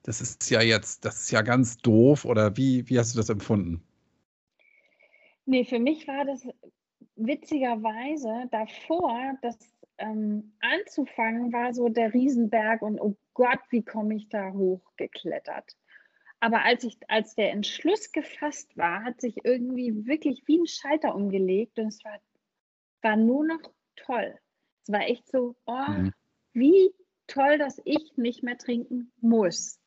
das 0.04 0.22
ist 0.22 0.50
ja 0.50 0.62
jetzt, 0.62 1.06
das 1.06 1.22
ist 1.22 1.32
ja 1.32 1.42
ganz 1.42 1.78
doof 1.78 2.26
oder 2.26 2.58
wie, 2.58 2.88
wie 2.90 3.00
hast 3.00 3.14
du 3.14 3.18
das 3.18 3.30
empfunden? 3.30 3.82
Nee, 5.46 5.66
für 5.66 5.80
mich 5.80 6.08
war 6.08 6.26
das 6.26 6.46
witzigerweise 7.16 8.48
davor, 8.52 9.34
das 9.42 9.58
ähm, 9.98 10.54
anzufangen, 10.62 11.54
war 11.54 11.74
so 11.74 11.90
der 11.90 12.14
Riesenberg 12.14 12.82
und 12.82 13.00
oh 13.00 13.16
Gott, 13.34 13.60
wie 13.70 13.84
komme 13.84 14.16
ich 14.16 14.30
da 14.30 14.52
hochgeklettert. 14.52 15.76
Aber 16.44 16.66
als 16.66 16.84
ich, 16.84 16.98
als 17.08 17.36
der 17.36 17.52
Entschluss 17.54 18.12
gefasst 18.12 18.76
war, 18.76 19.06
hat 19.06 19.22
sich 19.22 19.46
irgendwie 19.46 20.06
wirklich 20.06 20.44
wie 20.46 20.60
ein 20.60 20.68
Schalter 20.68 21.16
umgelegt 21.16 21.80
und 21.80 21.88
es 21.88 22.04
war, 22.04 22.20
war 23.02 23.16
nur 23.16 23.46
noch 23.46 23.62
toll. 23.96 24.38
Es 24.86 24.92
war 24.92 25.08
echt 25.08 25.26
so, 25.30 25.56
oh, 25.66 25.88
Mhm. 25.88 26.12
wie 26.52 26.94
toll, 27.28 27.58
dass 27.58 27.82
ich 27.86 28.18
nicht 28.18 28.44
mehr 28.44 28.58
trinken 28.58 29.14
muss. 29.22 29.80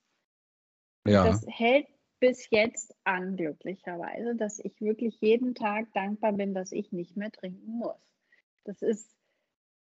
Ja, 1.06 1.26
Das 1.26 1.44
hält 1.46 1.88
bis 2.20 2.48
jetzt 2.48 2.96
an, 3.04 3.36
glücklicherweise, 3.36 4.34
dass 4.34 4.58
ich 4.58 4.80
wirklich 4.80 5.20
jeden 5.20 5.54
Tag 5.54 5.92
dankbar 5.92 6.32
bin, 6.32 6.54
dass 6.54 6.72
ich 6.72 6.90
nicht 6.90 7.18
mehr 7.18 7.30
trinken 7.30 7.70
muss. 7.70 8.00
Das 8.64 8.80
ist, 8.80 9.14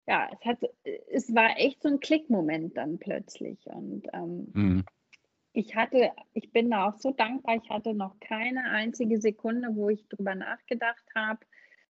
ja, 0.07 0.31
es 0.33 0.43
hat, 0.47 0.61
es 1.13 1.35
war 1.35 1.59
echt 1.59 1.83
so 1.83 1.91
ein 1.91 2.01
Klickmoment 2.01 2.79
dann 2.79 2.99
plötzlich. 2.99 3.67
Und 3.67 4.07
ähm, 4.15 4.49
mhm. 4.55 4.85
Ich 5.57 5.75
hatte, 5.75 6.11
ich 6.35 6.53
bin 6.53 6.71
da 6.71 6.89
auch 6.89 6.99
so 6.99 7.13
dankbar, 7.13 7.57
ich 7.57 7.71
hatte 7.71 7.95
noch 7.95 8.21
keine 8.21 8.71
einzige 8.71 9.19
Sekunde, 9.19 9.71
wo 9.73 9.89
ich 9.89 10.07
drüber 10.07 10.35
nachgedacht 10.35 11.05
habe, 11.15 11.41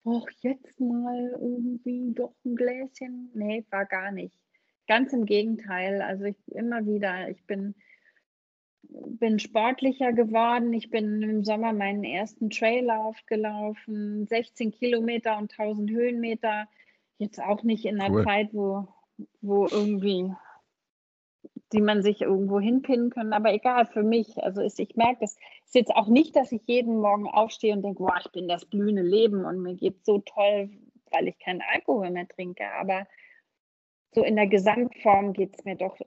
oh, 0.04 0.22
jetzt 0.42 0.80
mal 0.80 1.36
irgendwie 1.42 2.14
doch 2.14 2.36
ein 2.46 2.56
Gläschen. 2.56 3.32
Nee, 3.34 3.66
war 3.72 3.86
gar 3.86 4.12
nicht. 4.12 4.38
Ganz 4.88 5.12
im 5.12 5.26
Gegenteil. 5.26 6.04
Also 6.04 6.26
ich 6.26 6.38
immer 6.50 6.86
wieder, 6.86 7.30
ich 7.30 7.44
bin, 7.48 7.74
bin 8.84 9.40
sportlicher 9.40 10.14
geworden. 10.14 10.72
Ich 10.74 10.92
bin 10.92 11.24
im 11.24 11.44
Sommer 11.44 11.74
meinen 11.74 12.04
ersten 12.04 12.52
Traillauf 12.52 13.18
gelaufen, 13.26 14.28
16 14.28 14.72
Kilometer 14.72 15.36
und 15.36 15.52
1000 15.60 15.90
Höhenmeter. 15.90 16.68
Jetzt 17.18 17.42
auch 17.42 17.64
nicht 17.64 17.86
in 17.86 18.00
einer 18.00 18.14
Cool. 18.14 18.24
Zeit, 18.24 18.54
wo, 18.54 18.88
wo 19.42 19.66
irgendwie 19.66 20.32
die 21.74 21.82
man 21.82 22.02
sich 22.02 22.22
irgendwo 22.22 22.60
hinpinnen 22.60 23.10
können, 23.10 23.34
aber 23.34 23.54
egal 23.54 23.86
für 23.86 24.04
mich. 24.04 24.42
Also 24.44 24.62
ist, 24.62 24.80
ich 24.80 24.96
merke, 24.96 25.20
das 25.22 25.36
ist 25.66 25.76
jetzt 25.76 25.94
auch 25.96 26.08
nicht, 26.08 26.36
dass 26.36 26.52
ich 26.52 26.62
jeden 26.66 27.00
Morgen 27.00 27.28
aufstehe 27.28 27.74
und 27.74 27.82
denke, 27.84 28.04
boah, 28.04 28.16
ich 28.24 28.32
bin 28.32 28.48
das 28.48 28.66
blühende 28.66 29.02
Leben 29.02 29.44
und 29.46 29.62
mir 29.62 29.76
geht 29.76 30.06
so 30.06 30.20
toll, 30.20 30.70
weil 31.12 31.28
ich 31.28 31.38
keinen 31.40 31.62
Alkohol 31.74 32.10
mehr 32.12 32.28
trinke. 32.28 32.72
Aber 32.80 33.06
so 34.14 34.24
in 34.24 34.36
der 34.38 34.48
Gesamtform 34.48 35.34
geht 35.34 35.58
es 35.58 35.66
mir 35.66 35.76
doch 35.76 35.98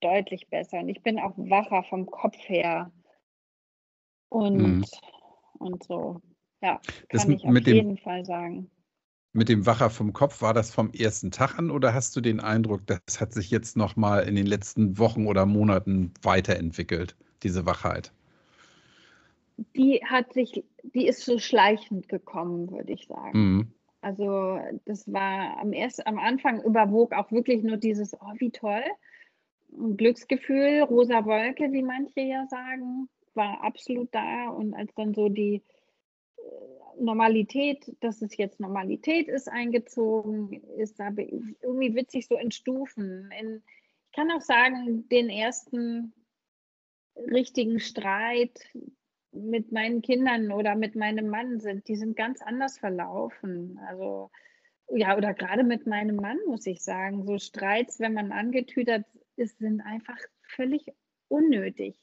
deutlich 0.00 0.48
besser. 0.48 0.80
Und 0.80 0.90
ich 0.90 1.02
bin 1.02 1.18
auch 1.18 1.32
wacher 1.36 1.82
vom 1.84 2.06
Kopf 2.06 2.36
her. 2.48 2.92
Und, 4.28 4.58
Mhm. 4.58 4.84
und 5.58 5.82
so, 5.84 6.20
ja, 6.60 6.80
Das 7.08 7.22
kann 7.22 7.30
mit- 7.30 7.38
ich 7.40 7.46
auf 7.46 7.52
mit 7.52 7.66
dem- 7.66 7.74
jeden 7.76 7.98
Fall 7.98 8.24
sagen. 8.26 8.70
Mit 9.38 9.48
dem 9.48 9.66
Wacher 9.66 9.88
vom 9.88 10.12
Kopf, 10.12 10.42
war 10.42 10.52
das 10.52 10.74
vom 10.74 10.90
ersten 10.90 11.30
Tag 11.30 11.60
an 11.60 11.70
oder 11.70 11.94
hast 11.94 12.16
du 12.16 12.20
den 12.20 12.40
Eindruck, 12.40 12.84
das 12.88 13.20
hat 13.20 13.32
sich 13.32 13.52
jetzt 13.52 13.76
nochmal 13.76 14.26
in 14.26 14.34
den 14.34 14.46
letzten 14.46 14.98
Wochen 14.98 15.28
oder 15.28 15.46
Monaten 15.46 16.12
weiterentwickelt, 16.22 17.14
diese 17.44 17.64
Wachheit? 17.64 18.12
Die 19.76 20.00
hat 20.04 20.32
sich, 20.32 20.64
die 20.82 21.06
ist 21.06 21.24
so 21.24 21.38
schleichend 21.38 22.08
gekommen, 22.08 22.72
würde 22.72 22.92
ich 22.92 23.06
sagen. 23.06 23.38
Mhm. 23.38 23.72
Also 24.00 24.58
das 24.86 25.06
war 25.12 25.56
am 25.60 25.72
ersten, 25.72 26.02
am 26.06 26.18
Anfang 26.18 26.60
überwog 26.64 27.12
auch 27.12 27.30
wirklich 27.30 27.62
nur 27.62 27.76
dieses, 27.76 28.14
oh, 28.14 28.32
wie 28.38 28.50
toll. 28.50 28.82
Ein 29.72 29.96
Glücksgefühl, 29.96 30.82
rosa 30.82 31.24
Wolke, 31.24 31.70
wie 31.70 31.82
manche 31.84 32.22
ja 32.22 32.44
sagen, 32.48 33.08
war 33.34 33.62
absolut 33.62 34.12
da. 34.12 34.48
Und 34.48 34.74
als 34.74 34.92
dann 34.96 35.14
so 35.14 35.28
die 35.28 35.62
Normalität, 37.00 37.96
dass 38.00 38.22
es 38.22 38.36
jetzt 38.36 38.60
Normalität 38.60 39.28
ist, 39.28 39.48
eingezogen 39.48 40.62
ist, 40.76 40.98
da 40.98 41.08
irgendwie 41.08 41.94
witzig 41.94 42.26
so 42.26 42.36
in 42.36 42.50
Stufen. 42.50 43.30
In, 43.38 43.62
ich 44.06 44.12
kann 44.16 44.30
auch 44.30 44.40
sagen, 44.40 45.08
den 45.08 45.28
ersten 45.28 46.12
richtigen 47.16 47.80
Streit 47.80 48.60
mit 49.32 49.72
meinen 49.72 50.02
Kindern 50.02 50.52
oder 50.52 50.74
mit 50.74 50.96
meinem 50.96 51.28
Mann 51.28 51.60
sind, 51.60 51.88
die 51.88 51.96
sind 51.96 52.16
ganz 52.16 52.40
anders 52.42 52.78
verlaufen. 52.78 53.78
Also 53.86 54.30
ja, 54.90 55.16
oder 55.16 55.34
gerade 55.34 55.64
mit 55.64 55.86
meinem 55.86 56.16
Mann 56.16 56.38
muss 56.46 56.66
ich 56.66 56.82
sagen, 56.82 57.26
so 57.26 57.38
Streits, 57.38 58.00
wenn 58.00 58.14
man 58.14 58.32
angetütert 58.32 59.04
ist, 59.36 59.58
sind 59.58 59.80
einfach 59.80 60.18
völlig 60.42 60.86
unnötig. 61.28 61.96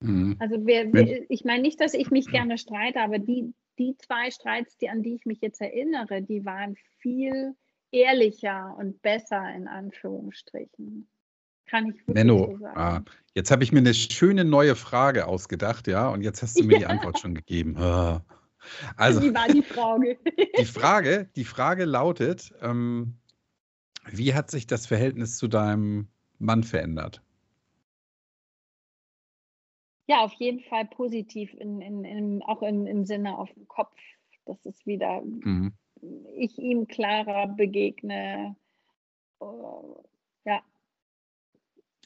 Mhm. 0.00 0.36
Also 0.38 0.64
wer, 0.64 0.90
ich 1.30 1.44
meine 1.44 1.62
nicht, 1.62 1.80
dass 1.80 1.92
ich 1.92 2.10
mich 2.10 2.26
gerne 2.30 2.56
streite, 2.56 3.00
aber 3.00 3.18
die, 3.18 3.52
die 3.80 3.96
zwei 3.96 4.30
Streits, 4.30 4.76
die, 4.76 4.90
an 4.90 5.02
die 5.02 5.14
ich 5.14 5.26
mich 5.26 5.40
jetzt 5.40 5.60
erinnere, 5.60 6.22
die 6.22 6.44
waren 6.44 6.76
viel 6.98 7.56
ehrlicher 7.90 8.76
und 8.78 9.02
besser 9.02 9.42
in 9.54 9.66
Anführungsstrichen. 9.66 11.08
Kann 11.66 11.86
ich 11.88 11.96
wirklich 12.00 12.14
Menno, 12.14 12.52
so 12.52 12.58
sagen. 12.58 12.78
ah, 12.78 13.04
jetzt 13.34 13.50
habe 13.50 13.64
ich 13.64 13.72
mir 13.72 13.78
eine 13.78 13.94
schöne 13.94 14.44
neue 14.44 14.76
Frage 14.76 15.26
ausgedacht, 15.26 15.86
ja, 15.86 16.08
und 16.08 16.22
jetzt 16.22 16.42
hast 16.42 16.58
du 16.58 16.64
mir 16.64 16.78
die. 16.78 16.86
Antwort 16.86 17.18
schon 17.18 17.34
gegeben. 17.34 17.76
Ah. 17.78 18.24
Also, 18.96 19.22
Wie 19.22 19.32
war 19.34 19.48
die 19.48 19.62
Frage? 19.62 20.18
die 20.58 20.64
Frage, 20.64 21.30
die 21.34 21.44
Frage 21.44 21.86
lautet, 21.86 22.52
ähm, 22.60 23.14
wie 24.06 24.34
hat 24.34 24.50
sich 24.50 24.66
das 24.66 24.86
Verhältnis 24.86 25.38
zu 25.38 25.48
deinem 25.48 26.08
Mann 26.38 26.64
verändert? 26.64 27.22
Ja, 30.10 30.24
auf 30.24 30.32
jeden 30.32 30.58
Fall 30.64 30.86
positiv, 30.86 31.54
in, 31.54 31.80
in, 31.80 32.04
in, 32.04 32.42
auch 32.42 32.62
im, 32.62 32.84
im 32.84 33.04
Sinne 33.04 33.38
auf 33.38 33.48
den 33.54 33.68
Kopf. 33.68 33.94
Das 34.44 34.66
ist 34.66 34.84
wieder, 34.84 35.20
Mhm. 35.22 35.72
ich 36.36 36.58
ihm 36.58 36.88
klarer 36.88 37.46
begegne. 37.46 38.56
Äh, 39.40 39.44
ja, 40.46 40.62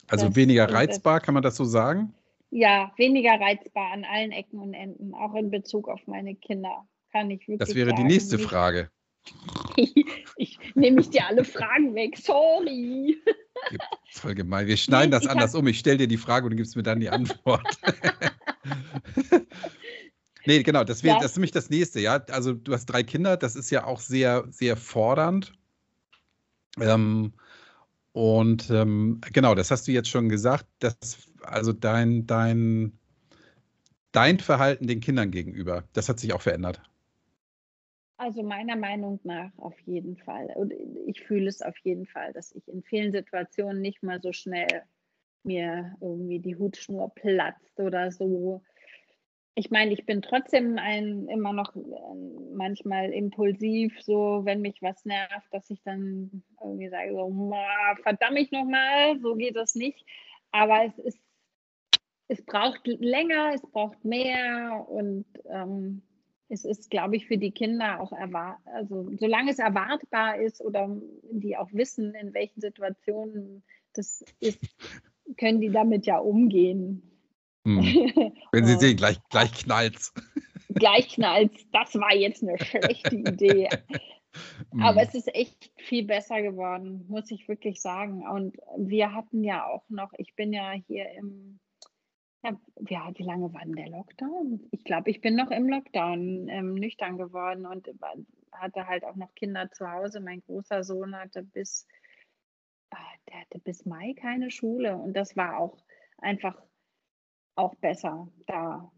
Also 0.08 0.26
Das- 0.26 0.36
weniger 0.36 0.70
reizbar, 0.70 1.20
kann 1.20 1.32
man 1.32 1.42
das 1.42 1.56
so 1.56 1.64
sagen? 1.64 2.12
ja, 2.50 2.92
weniger 2.98 3.40
reizbar 3.40 3.92
an 3.92 4.04
allen 4.04 4.32
Ecken 4.32 4.58
und 4.58 4.74
Enden, 4.74 5.14
auch 5.14 5.34
in 5.34 5.50
Bezug 5.50 5.88
auf 5.88 6.06
meine 6.06 6.34
Kinder. 6.36 6.86
Kann 7.10 7.30
ich 7.30 7.40
wirklich 7.48 7.58
Das 7.58 7.74
wäre 7.74 7.90
die 7.92 7.96
sagen. 7.96 8.08
nächste 8.08 8.36
Nicht- 8.36 8.46
Frage. 8.48 8.90
ich 10.36 10.58
nehme 10.74 11.00
ich 11.00 11.10
dir 11.10 11.26
alle 11.26 11.44
Fragen 11.44 11.94
weg, 11.94 12.16
sorry. 12.16 13.18
Voll 14.10 14.34
gemein. 14.34 14.66
Wir 14.66 14.76
schneiden 14.76 15.10
Nee, 15.10 15.16
das 15.16 15.24
hab- 15.24 15.32
anders 15.32 15.54
um. 15.54 15.66
Ich 15.66 15.78
stelle 15.78 15.98
dir 15.98 16.08
die 16.08 16.16
Frage 16.16 16.44
und 16.46 16.50
du 16.50 16.56
gibst 16.56 16.76
mir 16.76 16.82
dann 16.82 17.00
die 17.00 17.10
Antwort. 17.10 17.66
nee, 20.46 20.62
genau, 20.62 20.84
das, 20.84 21.02
wäre, 21.02 21.16
Ja. 21.16 21.20
das 21.22 21.32
ist 21.32 21.36
nämlich 21.36 21.52
das 21.52 21.70
nächste, 21.70 22.00
ja. 22.00 22.16
Also 22.30 22.52
du 22.52 22.72
hast 22.72 22.86
drei 22.86 23.02
Kinder, 23.02 23.36
das 23.36 23.56
ist 23.56 23.70
ja 23.70 23.84
auch 23.84 24.00
sehr, 24.00 24.44
sehr 24.50 24.76
fordernd. 24.76 25.52
Ähm, 26.80 27.32
und 28.12 28.70
ähm, 28.70 29.20
genau, 29.32 29.54
das 29.54 29.70
hast 29.70 29.88
du 29.88 29.92
jetzt 29.92 30.08
schon 30.08 30.28
gesagt, 30.28 30.66
dass 30.80 31.18
also 31.42 31.72
dein, 31.72 32.26
dein, 32.26 32.98
dein 34.12 34.38
Verhalten 34.38 34.86
den 34.86 35.00
Kindern 35.00 35.30
gegenüber, 35.30 35.84
das 35.92 36.08
hat 36.08 36.20
sich 36.20 36.32
auch 36.32 36.42
verändert. 36.42 36.80
Also 38.24 38.42
meiner 38.42 38.76
Meinung 38.76 39.20
nach 39.24 39.50
auf 39.58 39.78
jeden 39.80 40.16
Fall. 40.16 40.50
Und 40.54 40.72
ich 41.06 41.20
fühle 41.20 41.46
es 41.46 41.60
auf 41.60 41.76
jeden 41.82 42.06
Fall, 42.06 42.32
dass 42.32 42.52
ich 42.52 42.66
in 42.68 42.82
vielen 42.82 43.12
Situationen 43.12 43.82
nicht 43.82 44.02
mal 44.02 44.18
so 44.22 44.32
schnell 44.32 44.82
mir 45.42 45.94
irgendwie 46.00 46.38
die 46.38 46.56
Hutschnur 46.56 47.12
platzt 47.14 47.78
oder 47.78 48.10
so. 48.10 48.62
ich 49.54 49.70
meine, 49.70 49.92
ich 49.92 50.06
bin 50.06 50.22
trotzdem 50.22 50.78
ein, 50.78 51.28
immer 51.28 51.52
noch 51.52 51.76
äh, 51.76 51.80
manchmal 52.54 53.12
impulsiv, 53.12 54.00
so 54.00 54.40
wenn 54.46 54.62
mich 54.62 54.80
was 54.80 55.04
nervt, 55.04 55.52
dass 55.52 55.68
ich 55.68 55.82
dann 55.82 56.42
irgendwie 56.62 56.88
sage, 56.88 57.12
so, 57.12 57.52
verdammt 58.04 58.38
ich 58.38 58.50
nochmal, 58.52 59.20
so 59.20 59.34
geht 59.34 59.54
das 59.54 59.74
nicht. 59.74 60.02
Aber 60.50 60.86
es 60.86 60.98
ist, 60.98 61.20
es 62.28 62.42
braucht 62.42 62.86
länger, 62.86 63.52
es 63.54 63.60
braucht 63.70 64.02
mehr 64.02 64.86
und 64.88 65.26
ähm, 65.50 66.00
es 66.48 66.64
ist, 66.64 66.90
glaube 66.90 67.16
ich, 67.16 67.26
für 67.26 67.38
die 67.38 67.52
Kinder 67.52 68.00
auch 68.00 68.12
erwartet, 68.12 68.66
also 68.66 69.10
solange 69.16 69.50
es 69.50 69.58
erwartbar 69.58 70.38
ist 70.38 70.60
oder 70.60 70.94
die 71.30 71.56
auch 71.56 71.72
wissen, 71.72 72.14
in 72.14 72.34
welchen 72.34 72.60
Situationen 72.60 73.62
das 73.94 74.24
ist, 74.40 74.60
können 75.38 75.60
die 75.60 75.70
damit 75.70 76.06
ja 76.06 76.18
umgehen. 76.18 77.02
Hm. 77.66 77.78
Wenn 78.52 78.66
Sie 78.66 78.76
sehen, 78.76 78.96
gleich, 78.96 79.18
gleich 79.30 79.52
knallt's. 79.52 80.12
Gleich 80.76 81.08
knallt's. 81.10 81.64
Das 81.70 81.94
war 81.94 82.12
jetzt 82.16 82.42
eine 82.42 82.58
schlechte 82.58 83.14
Idee. 83.14 83.68
Aber 84.80 85.00
hm. 85.00 85.08
es 85.08 85.14
ist 85.14 85.32
echt 85.32 85.70
viel 85.76 86.04
besser 86.04 86.42
geworden, 86.42 87.04
muss 87.08 87.30
ich 87.30 87.46
wirklich 87.46 87.80
sagen. 87.80 88.26
Und 88.26 88.56
wir 88.76 89.14
hatten 89.14 89.44
ja 89.44 89.66
auch 89.66 89.88
noch, 89.88 90.12
ich 90.18 90.34
bin 90.34 90.52
ja 90.52 90.72
hier 90.72 91.08
im, 91.12 91.60
ja, 92.44 92.60
ja 92.88 93.10
wie 93.16 93.22
lange 93.22 93.52
war 93.52 93.62
denn 93.62 93.74
der 93.74 93.88
Lockdown? 93.88 94.68
Ich 94.70 94.84
glaube, 94.84 95.10
ich 95.10 95.20
bin 95.20 95.34
noch 95.34 95.50
im 95.50 95.68
Lockdown 95.68 96.48
ähm, 96.48 96.74
nüchtern 96.74 97.16
geworden 97.16 97.66
und 97.66 97.88
hatte 98.52 98.86
halt 98.86 99.04
auch 99.04 99.16
noch 99.16 99.34
Kinder 99.34 99.70
zu 99.72 99.90
Hause. 99.90 100.20
Mein 100.20 100.42
großer 100.42 100.84
Sohn 100.84 101.16
hatte 101.16 101.42
bis, 101.42 101.86
ah, 102.90 102.98
der 103.28 103.40
hatte 103.40 103.58
bis 103.58 103.86
Mai 103.86 104.14
keine 104.14 104.50
Schule 104.50 104.96
und 104.96 105.14
das 105.14 105.36
war 105.36 105.58
auch 105.58 105.82
einfach 106.18 106.60
auch 107.56 107.74
besser, 107.76 108.28
da 108.46 108.92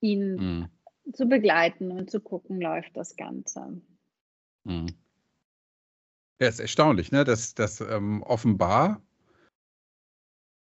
ihn 0.00 0.34
mhm. 0.34 0.68
zu 1.12 1.26
begleiten 1.26 1.90
und 1.92 2.10
zu 2.10 2.20
gucken, 2.20 2.60
läuft 2.60 2.96
das 2.96 3.16
Ganze. 3.16 3.80
Mhm. 4.64 4.86
Ja, 6.40 6.48
ist 6.48 6.60
erstaunlich, 6.60 7.12
ne? 7.12 7.24
dass, 7.24 7.54
dass 7.54 7.80
ähm, 7.82 8.22
offenbar 8.22 9.02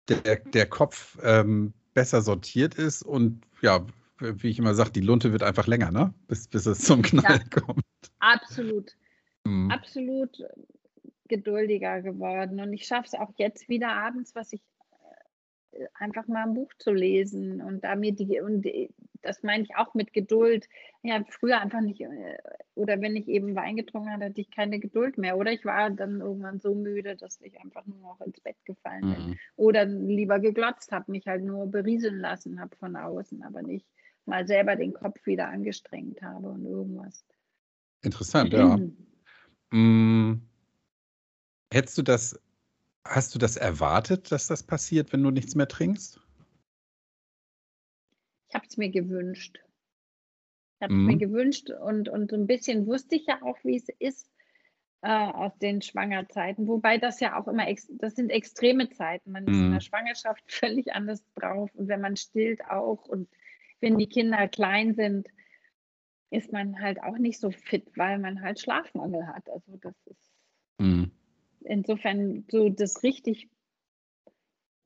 der, 0.08 0.36
der 0.36 0.66
Kopf 0.66 1.18
ähm, 1.22 1.74
besser 1.94 2.22
sortiert 2.22 2.74
ist 2.74 3.02
und 3.02 3.42
ja, 3.62 3.86
wie 4.18 4.48
ich 4.48 4.58
immer 4.58 4.74
sage, 4.74 4.92
die 4.92 5.00
Lunte 5.00 5.32
wird 5.32 5.42
einfach 5.42 5.66
länger, 5.66 5.90
ne? 5.90 6.14
bis, 6.28 6.48
bis 6.48 6.66
es 6.66 6.80
zum 6.80 7.02
Knall 7.02 7.40
ja, 7.40 7.60
kommt. 7.60 7.84
Absolut. 8.18 8.96
Mhm. 9.44 9.70
Absolut 9.70 10.36
geduldiger 11.28 12.02
geworden. 12.02 12.60
Und 12.60 12.72
ich 12.72 12.86
schaffe 12.86 13.06
es 13.06 13.14
auch 13.14 13.32
jetzt 13.36 13.68
wieder 13.68 13.92
abends, 13.92 14.34
was 14.34 14.52
ich 14.52 14.60
einfach 15.94 16.26
mal 16.26 16.44
ein 16.44 16.54
Buch 16.54 16.72
zu 16.78 16.92
lesen 16.92 17.60
und 17.60 17.84
damit 17.84 18.18
die, 18.18 18.40
und 18.40 18.66
das 19.22 19.42
meine 19.42 19.62
ich 19.62 19.76
auch 19.76 19.94
mit 19.94 20.12
Geduld. 20.12 20.68
Ja, 21.02 21.22
früher 21.28 21.60
einfach 21.60 21.80
nicht, 21.80 22.00
äh, 22.00 22.38
oder 22.74 23.00
wenn 23.00 23.16
ich 23.16 23.28
eben 23.28 23.54
Wein 23.54 23.76
getrunken 23.76 24.10
hatte, 24.12 24.26
hatte 24.26 24.40
ich 24.40 24.50
keine 24.50 24.78
Geduld 24.80 25.18
mehr. 25.18 25.36
Oder 25.36 25.52
ich 25.52 25.64
war 25.64 25.90
dann 25.90 26.20
irgendwann 26.20 26.60
so 26.60 26.74
müde, 26.74 27.16
dass 27.16 27.40
ich 27.40 27.58
einfach 27.60 27.86
nur 27.86 27.98
noch 27.98 28.20
ins 28.20 28.40
Bett 28.40 28.56
gefallen 28.64 29.14
bin. 29.14 29.26
Mhm. 29.28 29.38
Oder 29.56 29.84
lieber 29.84 30.40
geglotzt 30.40 30.92
habe, 30.92 31.10
mich 31.12 31.26
halt 31.26 31.44
nur 31.44 31.66
berieseln 31.66 32.20
lassen 32.20 32.60
habe 32.60 32.76
von 32.76 32.96
außen, 32.96 33.42
aber 33.42 33.62
nicht 33.62 33.86
mal 34.26 34.46
selber 34.46 34.76
den 34.76 34.92
Kopf 34.92 35.24
wieder 35.26 35.48
angestrengt 35.48 36.22
habe 36.22 36.48
und 36.48 36.64
irgendwas. 36.64 37.24
Interessant, 38.02 38.52
ja. 38.52 38.78
Mhm. 39.72 40.42
Hättest 41.72 41.96
du 41.96 42.02
das 42.02 42.36
Hast 43.06 43.34
du 43.34 43.38
das 43.38 43.56
erwartet, 43.56 44.30
dass 44.30 44.46
das 44.46 44.62
passiert, 44.62 45.12
wenn 45.12 45.22
du 45.22 45.30
nichts 45.30 45.54
mehr 45.54 45.68
trinkst? 45.68 46.20
Ich 48.48 48.54
habe 48.54 48.66
es 48.68 48.76
mir 48.76 48.90
gewünscht. 48.90 49.58
Ich 50.76 50.82
habe 50.82 50.94
es 50.94 51.00
mir 51.00 51.14
mhm. 51.14 51.18
gewünscht 51.18 51.70
und, 51.70 52.08
und 52.08 52.30
so 52.30 52.36
ein 52.36 52.46
bisschen 52.46 52.86
wusste 52.86 53.16
ich 53.16 53.26
ja 53.26 53.40
auch, 53.42 53.58
wie 53.64 53.76
es 53.76 53.88
ist 53.98 54.30
äh, 55.02 55.08
aus 55.08 55.56
den 55.58 55.82
Schwangerzeiten. 55.82 56.66
Wobei 56.66 56.98
das 56.98 57.20
ja 57.20 57.38
auch 57.40 57.48
immer, 57.48 57.66
das 57.90 58.14
sind 58.14 58.30
extreme 58.30 58.90
Zeiten. 58.90 59.32
Man 59.32 59.46
ist 59.46 59.54
in 59.54 59.70
der 59.70 59.70
mhm. 59.70 59.80
Schwangerschaft 59.80 60.42
völlig 60.52 60.92
anders 60.92 61.24
drauf 61.34 61.74
und 61.74 61.88
wenn 61.88 62.00
man 62.00 62.16
stillt 62.16 62.64
auch 62.66 63.06
und 63.06 63.28
wenn 63.80 63.96
die 63.96 64.08
Kinder 64.08 64.46
klein 64.48 64.94
sind, 64.94 65.28
ist 66.30 66.52
man 66.52 66.80
halt 66.80 67.02
auch 67.02 67.16
nicht 67.16 67.40
so 67.40 67.50
fit, 67.50 67.90
weil 67.96 68.18
man 68.18 68.42
halt 68.42 68.60
Schlafmangel 68.60 69.26
hat. 69.26 69.48
Also 69.48 69.76
das 69.78 69.94
ist. 70.04 70.30
Mhm 70.78 71.12
insofern 71.60 72.44
so 72.50 72.68
das 72.68 73.02
richtig 73.02 73.48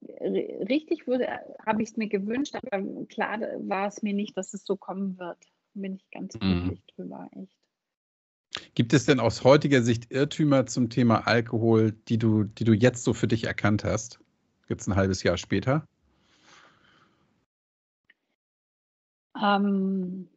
richtig 0.09 1.07
wurde, 1.07 1.29
habe 1.65 1.83
ich 1.83 1.91
es 1.91 1.97
mir 1.97 2.09
gewünscht, 2.09 2.55
aber 2.55 3.07
klar 3.07 3.41
war 3.61 3.89
es 3.89 4.03
mir 4.03 4.15
nicht, 4.15 4.37
dass 4.37 4.55
es 4.55 4.65
so 4.65 4.77
kommen 4.77 5.19
wird. 5.19 5.39
Bin 5.75 5.95
ich 5.95 6.11
ganz 6.11 6.35
mhm. 6.35 6.41
glücklich 6.41 6.81
mhm. 6.81 6.95
drüber, 6.95 7.29
echt. 7.33 7.57
Gibt 8.75 8.93
es 8.93 9.05
denn 9.05 9.21
aus 9.21 9.45
heutiger 9.45 9.83
Sicht 9.83 10.13
Irrtümer 10.13 10.67
zum 10.67 10.91
Thema 10.91 11.27
Alkohol, 11.27 11.93
die 12.09 12.19
du, 12.19 12.45
die 12.45 12.65
du 12.65 12.73
jetzt 12.73 13.05
so 13.05 13.13
für 13.13 13.29
dich 13.29 13.45
erkannt 13.45 13.85
hast? 13.85 14.21
Jetzt 14.69 14.87
ein 14.87 14.97
halbes 14.97 15.23
Jahr 15.23 15.37
später? 15.37 15.87
Ähm, 19.41 20.29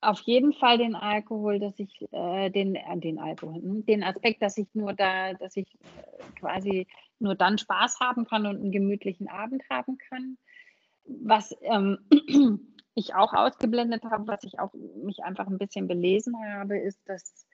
auf 0.00 0.20
jeden 0.20 0.52
Fall 0.52 0.78
den 0.78 0.94
Alkohol, 0.94 1.58
dass 1.58 1.78
ich 1.78 2.06
äh, 2.12 2.50
den, 2.50 2.74
äh, 2.74 2.98
den 2.98 3.18
Alkohol, 3.18 3.60
hm, 3.60 3.86
den 3.86 4.02
Aspekt, 4.02 4.42
dass 4.42 4.56
ich 4.56 4.68
nur 4.74 4.94
da, 4.94 5.34
dass 5.34 5.56
ich 5.56 5.74
äh, 5.74 6.38
quasi 6.38 6.86
nur 7.18 7.34
dann 7.34 7.58
Spaß 7.58 8.00
haben 8.00 8.24
kann 8.24 8.46
und 8.46 8.56
einen 8.56 8.72
gemütlichen 8.72 9.28
Abend 9.28 9.62
haben 9.68 9.98
kann. 9.98 10.38
Was 11.04 11.54
ähm, 11.62 11.98
ich 12.94 13.14
auch 13.14 13.34
ausgeblendet 13.34 14.04
habe, 14.04 14.26
was 14.26 14.42
ich 14.44 14.58
auch 14.58 14.72
mich 14.74 15.22
einfach 15.22 15.46
ein 15.46 15.58
bisschen 15.58 15.86
belesen 15.86 16.34
habe, 16.54 16.78
ist, 16.78 17.00
dass 17.06 17.46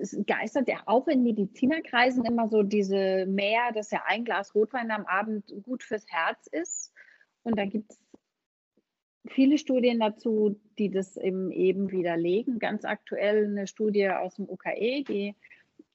es 0.00 0.16
geistert 0.26 0.68
ja 0.68 0.82
auch 0.84 1.08
in 1.08 1.22
Medizinerkreisen 1.22 2.24
immer 2.26 2.48
so 2.48 2.62
diese 2.62 3.24
mehr, 3.26 3.72
dass 3.72 3.90
ja 3.90 4.02
ein 4.06 4.24
Glas 4.24 4.54
Rotwein 4.54 4.90
am 4.90 5.06
Abend 5.06 5.50
gut 5.62 5.82
fürs 5.82 6.04
Herz 6.08 6.46
ist. 6.48 6.92
Und 7.42 7.58
da 7.58 7.64
gibt 7.64 7.90
es 7.90 7.98
viele 9.26 9.58
Studien 9.58 10.00
dazu, 10.00 10.58
die 10.78 10.90
das 10.90 11.16
eben, 11.16 11.50
eben 11.50 11.90
widerlegen. 11.90 12.58
Ganz 12.58 12.84
aktuell 12.84 13.46
eine 13.46 13.66
Studie 13.66 14.08
aus 14.08 14.36
dem 14.36 14.48
UKE, 14.48 15.04
die 15.04 15.34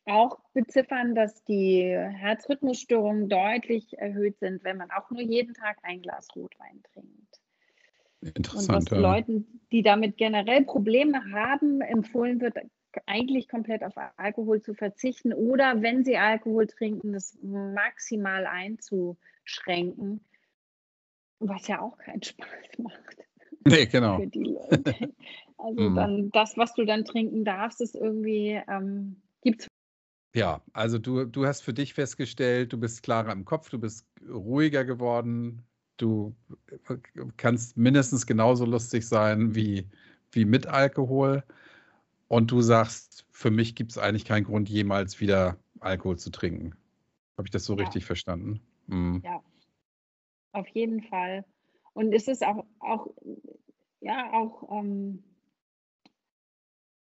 auch 0.05 0.39
beziffern, 0.53 1.15
dass 1.15 1.43
die 1.45 1.83
Herzrhythmusstörungen 1.83 3.27
deutlich 3.27 3.97
erhöht 3.97 4.37
sind, 4.39 4.63
wenn 4.63 4.77
man 4.77 4.91
auch 4.91 5.09
nur 5.09 5.21
jeden 5.21 5.55
Tag 5.55 5.77
ein 5.81 6.01
Glas 6.01 6.27
Rotwein 6.35 6.83
trinkt. 6.93 7.41
Interessant. 8.21 8.69
Und 8.69 8.91
dass 8.91 8.97
ja. 8.97 8.97
Leuten, 8.99 9.61
die 9.71 9.81
damit 9.81 10.17
generell 10.17 10.63
Probleme 10.63 11.31
haben, 11.31 11.81
empfohlen 11.81 12.39
wird, 12.39 12.55
eigentlich 13.07 13.49
komplett 13.49 13.83
auf 13.83 13.93
Alkohol 14.15 14.61
zu 14.61 14.73
verzichten 14.73 15.33
oder 15.33 15.81
wenn 15.81 16.05
sie 16.05 16.17
Alkohol 16.17 16.67
trinken, 16.67 17.11
das 17.11 17.37
maximal 17.41 18.45
einzuschränken 18.45 20.21
was 21.39 21.67
ja 21.67 21.81
auch 21.81 21.97
keinen 21.97 22.23
Spaß 22.23 22.79
macht. 22.79 23.17
Nee, 23.65 23.85
genau. 23.87 24.19
Für 24.19 24.27
die 24.27 24.43
Leute. 24.43 24.95
Also 25.57 25.89
mhm. 25.89 25.95
dann 25.95 26.31
das, 26.31 26.57
was 26.57 26.73
du 26.73 26.85
dann 26.85 27.05
trinken 27.05 27.45
darfst, 27.45 27.79
ist 27.79 27.95
irgendwie, 27.95 28.61
ähm, 28.67 29.15
es. 29.41 29.67
Ja, 30.35 30.61
also 30.73 30.99
du, 30.99 31.23
du 31.23 31.45
hast 31.45 31.61
für 31.61 31.73
dich 31.73 31.93
festgestellt, 31.93 32.73
du 32.73 32.77
bist 32.77 33.03
klarer 33.03 33.31
im 33.31 33.45
Kopf, 33.45 33.69
du 33.69 33.79
bist 33.79 34.05
ruhiger 34.29 34.83
geworden, 34.83 35.63
du 35.95 36.35
kannst 37.37 37.77
mindestens 37.77 38.27
genauso 38.27 38.65
lustig 38.65 39.07
sein 39.07 39.55
wie, 39.55 39.87
wie 40.31 40.43
mit 40.43 40.67
Alkohol. 40.67 41.43
Und 42.27 42.51
du 42.51 42.61
sagst, 42.61 43.25
für 43.31 43.49
mich 43.49 43.75
gibt 43.75 43.91
es 43.91 43.97
eigentlich 43.97 44.25
keinen 44.25 44.43
Grund, 44.43 44.67
jemals 44.67 45.21
wieder 45.21 45.57
Alkohol 45.79 46.17
zu 46.17 46.31
trinken. 46.31 46.75
Habe 47.37 47.47
ich 47.47 47.51
das 47.51 47.65
so 47.65 47.77
ja. 47.77 47.83
richtig 47.83 48.05
verstanden? 48.05 48.59
Mhm. 48.87 49.21
Ja, 49.23 49.41
auf 50.55 50.67
jeden 50.69 51.03
Fall. 51.03 51.45
Und 51.93 52.13
es 52.13 52.27
ist 52.27 52.45
auch, 52.45 52.65
auch 52.79 53.07
ja, 54.01 54.33
auch, 54.33 54.69
ähm, 54.71 55.23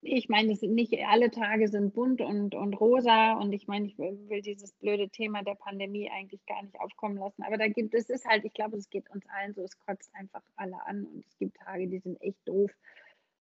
ich 0.00 0.28
meine, 0.28 0.54
nicht 0.54 0.94
alle 1.06 1.30
Tage 1.30 1.68
sind 1.68 1.92
bunt 1.92 2.20
und, 2.20 2.54
und 2.54 2.74
rosa 2.74 3.32
und 3.34 3.52
ich 3.52 3.66
meine, 3.66 3.86
ich 3.86 3.98
will, 3.98 4.18
will, 4.28 4.42
dieses 4.42 4.72
blöde 4.74 5.08
Thema 5.08 5.42
der 5.42 5.56
Pandemie 5.56 6.08
eigentlich 6.10 6.44
gar 6.46 6.62
nicht 6.62 6.78
aufkommen 6.80 7.16
lassen. 7.16 7.42
Aber 7.42 7.58
da 7.58 7.66
gibt 7.68 7.94
es 7.94 8.08
ist 8.08 8.24
halt, 8.24 8.44
ich 8.44 8.54
glaube, 8.54 8.76
es 8.76 8.88
geht 8.90 9.10
uns 9.10 9.26
allen 9.28 9.54
so, 9.54 9.62
es 9.62 9.78
kotzt 9.80 10.14
einfach 10.14 10.42
alle 10.56 10.84
an 10.86 11.04
und 11.04 11.26
es 11.26 11.36
gibt 11.36 11.56
Tage, 11.56 11.88
die 11.88 11.98
sind 11.98 12.20
echt 12.22 12.38
doof 12.46 12.70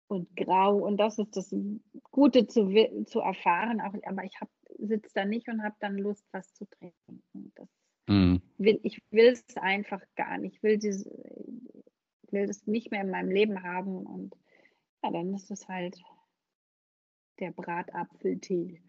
und 0.07 0.35
grau 0.35 0.77
und 0.77 0.97
das 0.97 1.17
ist 1.17 1.35
das 1.35 1.53
Gute 2.11 2.45
zu, 2.47 2.69
zu 3.05 3.19
erfahren. 3.19 3.81
Auch, 3.81 3.95
aber 4.05 4.23
ich 4.23 4.37
sitze 4.77 5.11
da 5.15 5.25
nicht 5.25 5.47
und 5.49 5.63
habe 5.63 5.75
dann 5.79 5.97
Lust, 5.97 6.25
was 6.31 6.53
zu 6.53 6.65
trinken. 6.65 7.23
Das 7.55 7.67
Mhm. 8.07 8.41
Will, 8.57 8.79
ich 8.83 9.01
will 9.11 9.27
es 9.27 9.43
einfach 9.57 10.01
gar 10.15 10.37
nicht. 10.37 10.55
Ich 10.55 10.63
will, 10.63 10.77
diese, 10.77 11.09
will 12.31 12.47
das 12.47 12.67
nicht 12.67 12.91
mehr 12.91 13.01
in 13.01 13.11
meinem 13.11 13.31
Leben 13.31 13.63
haben. 13.63 14.05
Und 14.05 14.35
ja, 15.03 15.11
dann 15.11 15.33
ist 15.33 15.51
es 15.51 15.67
halt 15.67 16.01
der 17.39 17.51
Bratapfeltee 17.51 18.81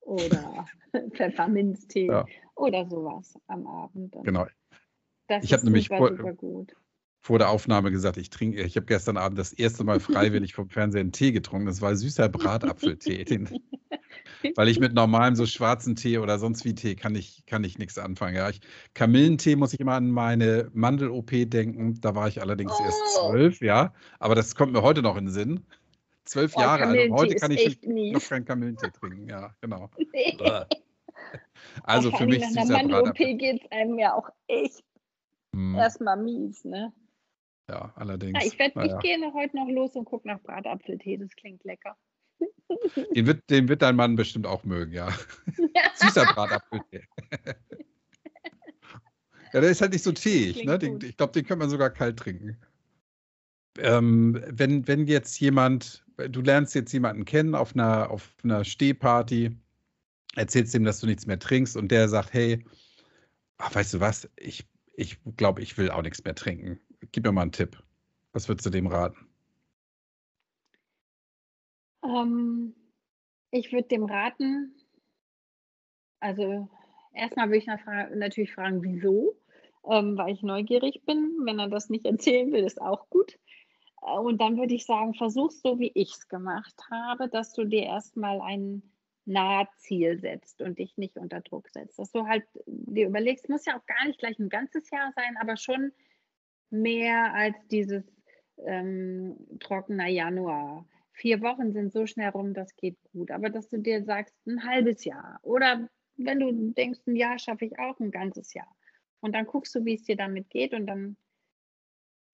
oder 0.00 0.66
Pfefferminztee 1.12 2.06
ja. 2.06 2.26
oder 2.54 2.88
sowas 2.88 3.34
am 3.46 3.66
Abend. 3.66 4.16
Genau. 4.24 4.46
Das 5.28 5.44
ich 5.44 5.52
habe 5.52 5.64
nämlich 5.64 5.88
super, 5.88 6.16
vor, 6.16 6.66
vor 7.20 7.38
der 7.38 7.50
Aufnahme 7.50 7.90
gesagt, 7.90 8.16
ich 8.16 8.30
trinke, 8.30 8.62
ich 8.62 8.76
habe 8.76 8.86
gestern 8.86 9.18
Abend 9.18 9.38
das 9.38 9.52
erste 9.52 9.84
Mal 9.84 10.00
freiwillig 10.00 10.54
vom 10.54 10.70
Fernseher 10.70 11.02
einen 11.02 11.12
Tee 11.12 11.32
getrunken. 11.32 11.66
Das 11.66 11.82
war 11.82 11.94
süßer 11.94 12.28
Bratapfeltee. 12.30 13.24
Den, 13.24 13.48
weil 14.56 14.68
ich 14.68 14.80
mit 14.80 14.94
normalem 14.94 15.34
so 15.34 15.46
schwarzen 15.46 15.96
Tee 15.96 16.18
oder 16.18 16.38
sonst 16.38 16.64
wie 16.64 16.74
Tee 16.74 16.94
kann 16.94 17.14
ich, 17.14 17.44
kann 17.46 17.64
ich 17.64 17.78
nichts 17.78 17.98
anfangen. 17.98 18.36
Ja, 18.36 18.48
ich, 18.48 18.60
Kamillentee 18.94 19.56
muss 19.56 19.72
ich 19.72 19.80
immer 19.80 19.94
an 19.94 20.10
meine 20.10 20.70
Mandel-OP 20.72 21.30
denken. 21.46 22.00
Da 22.00 22.14
war 22.14 22.28
ich 22.28 22.40
allerdings 22.40 22.72
Oh. 22.78 22.84
erst 22.84 23.14
zwölf, 23.16 23.60
ja. 23.60 23.92
Aber 24.18 24.34
das 24.34 24.54
kommt 24.54 24.72
mir 24.72 24.82
heute 24.82 25.02
noch 25.02 25.16
in 25.16 25.26
den 25.26 25.32
Sinn. 25.32 25.66
Zwölf 26.24 26.54
Oh, 26.56 26.60
Jahre 26.60 26.86
alt. 26.86 26.90
Und 26.90 27.16
Kamillentee 27.16 27.22
heute 27.22 27.34
kann 27.36 27.50
ich 27.50 27.80
noch 28.12 28.28
keinen 28.28 28.44
Kamillentee 28.44 28.90
trinken. 28.90 29.28
Ja, 29.28 29.54
genau. 29.60 29.90
Nee. 30.12 30.36
Also 31.82 32.10
für 32.10 32.26
mich 32.26 32.40
nach 32.40 32.62
einer 32.62 32.82
Mandel-OP 32.82 33.16
geht 33.16 33.62
es 33.62 33.70
einem 33.72 33.98
ja 33.98 34.14
auch 34.14 34.30
echt 34.46 34.84
Hm, 35.54 35.74
erstmal 35.74 36.16
mies, 36.16 36.64
ne? 36.64 36.92
Ja, 37.70 37.92
allerdings. 37.96 38.38
Ja, 38.42 38.46
ich, 38.46 38.58
werd, 38.58 38.76
naja. 38.76 38.94
ich 38.96 39.02
gehe 39.02 39.20
noch 39.20 39.34
heute 39.34 39.56
noch 39.56 39.68
los 39.68 39.94
und 39.94 40.04
gucke 40.04 40.26
nach 40.28 40.40
Bratapfeltee. 40.40 41.16
Das 41.18 41.34
klingt 41.36 41.64
lecker. 41.64 41.96
Den 43.14 43.26
wird, 43.26 43.48
den 43.50 43.68
wird 43.68 43.82
dein 43.82 43.96
Mann 43.96 44.16
bestimmt 44.16 44.46
auch 44.46 44.64
mögen, 44.64 44.92
ja. 44.92 45.12
Süßer 45.96 46.26
Bratapfeltee. 46.26 47.04
ja, 49.52 49.60
der 49.60 49.70
ist 49.70 49.80
halt 49.80 49.92
nicht 49.92 50.04
so 50.04 50.12
teeig. 50.12 50.54
Klingt 50.54 50.66
Ne? 50.66 50.78
Den, 50.78 51.00
ich 51.02 51.16
glaube, 51.16 51.32
den 51.32 51.46
kann 51.46 51.58
man 51.58 51.70
sogar 51.70 51.90
kalt 51.90 52.18
trinken. 52.18 52.56
Ähm, 53.78 54.42
wenn, 54.48 54.86
wenn 54.86 55.06
jetzt 55.06 55.40
jemand, 55.40 56.04
du 56.16 56.40
lernst 56.40 56.74
jetzt 56.74 56.92
jemanden 56.92 57.24
kennen 57.24 57.54
auf 57.54 57.74
einer, 57.74 58.10
auf 58.10 58.34
einer 58.42 58.64
Stehparty, 58.64 59.56
erzählst 60.36 60.74
dem, 60.74 60.84
dass 60.84 61.00
du 61.00 61.06
nichts 61.06 61.26
mehr 61.26 61.38
trinkst 61.38 61.76
und 61.76 61.88
der 61.88 62.08
sagt, 62.08 62.32
hey, 62.32 62.64
ach, 63.58 63.74
weißt 63.74 63.94
du 63.94 64.00
was, 64.00 64.28
ich, 64.36 64.68
ich 64.94 65.18
glaube, 65.36 65.62
ich 65.62 65.78
will 65.78 65.90
auch 65.90 66.02
nichts 66.02 66.22
mehr 66.24 66.34
trinken. 66.34 66.80
Gib 67.12 67.24
mir 67.24 67.32
mal 67.32 67.42
einen 67.42 67.52
Tipp. 67.52 67.82
Was 68.32 68.48
würdest 68.48 68.66
du 68.66 68.70
dem 68.70 68.86
raten? 68.86 69.27
Ähm, 72.04 72.74
ich 73.50 73.72
würde 73.72 73.88
dem 73.88 74.04
raten, 74.04 74.74
also 76.20 76.68
erstmal 77.12 77.48
würde 77.48 77.58
ich 77.58 77.66
natürlich 77.66 78.52
fragen, 78.52 78.82
wieso, 78.82 79.36
ähm, 79.88 80.16
weil 80.18 80.32
ich 80.32 80.42
neugierig 80.42 81.04
bin. 81.06 81.36
Wenn 81.44 81.58
er 81.58 81.68
das 81.68 81.88
nicht 81.88 82.06
erzählen 82.06 82.52
will, 82.52 82.64
ist 82.64 82.80
auch 82.80 83.08
gut. 83.10 83.38
Äh, 84.02 84.18
Und 84.18 84.40
dann 84.40 84.56
würde 84.58 84.74
ich 84.74 84.84
sagen, 84.86 85.14
versuch's 85.14 85.60
so, 85.62 85.78
wie 85.78 85.92
ich 85.94 86.12
es 86.12 86.28
gemacht 86.28 86.74
habe, 86.90 87.28
dass 87.28 87.52
du 87.52 87.64
dir 87.64 87.84
erstmal 87.84 88.40
ein 88.40 88.82
Nahziel 89.24 90.18
setzt 90.18 90.62
und 90.62 90.78
dich 90.78 90.96
nicht 90.96 91.18
unter 91.18 91.40
Druck 91.40 91.68
setzt. 91.68 91.98
Dass 91.98 92.10
du 92.12 92.26
halt 92.26 92.44
dir 92.66 93.08
überlegst, 93.08 93.48
muss 93.48 93.66
ja 93.66 93.78
auch 93.78 93.86
gar 93.86 94.06
nicht 94.06 94.18
gleich 94.18 94.38
ein 94.38 94.48
ganzes 94.48 94.90
Jahr 94.90 95.12
sein, 95.14 95.36
aber 95.38 95.56
schon 95.56 95.92
mehr 96.70 97.34
als 97.34 97.56
dieses 97.70 98.04
ähm, 98.64 99.36
trockener 99.60 100.08
Januar. 100.08 100.86
Vier 101.18 101.40
Wochen 101.42 101.72
sind 101.72 101.92
so 101.92 102.06
schnell 102.06 102.28
rum, 102.28 102.54
das 102.54 102.76
geht 102.76 102.96
gut. 103.12 103.32
Aber 103.32 103.50
dass 103.50 103.68
du 103.68 103.78
dir 103.78 104.04
sagst, 104.04 104.34
ein 104.46 104.62
halbes 104.62 105.04
Jahr 105.04 105.40
oder 105.42 105.88
wenn 106.16 106.38
du 106.38 106.52
denkst, 106.72 107.00
ein 107.06 107.16
Jahr 107.16 107.38
schaffe 107.40 107.64
ich 107.64 107.78
auch 107.78 107.98
ein 107.98 108.12
ganzes 108.12 108.54
Jahr. 108.54 108.72
Und 109.20 109.34
dann 109.34 109.46
guckst 109.46 109.74
du, 109.74 109.84
wie 109.84 109.94
es 109.94 110.04
dir 110.04 110.16
damit 110.16 110.48
geht 110.48 110.74
und 110.74 110.86
dann 110.86 111.16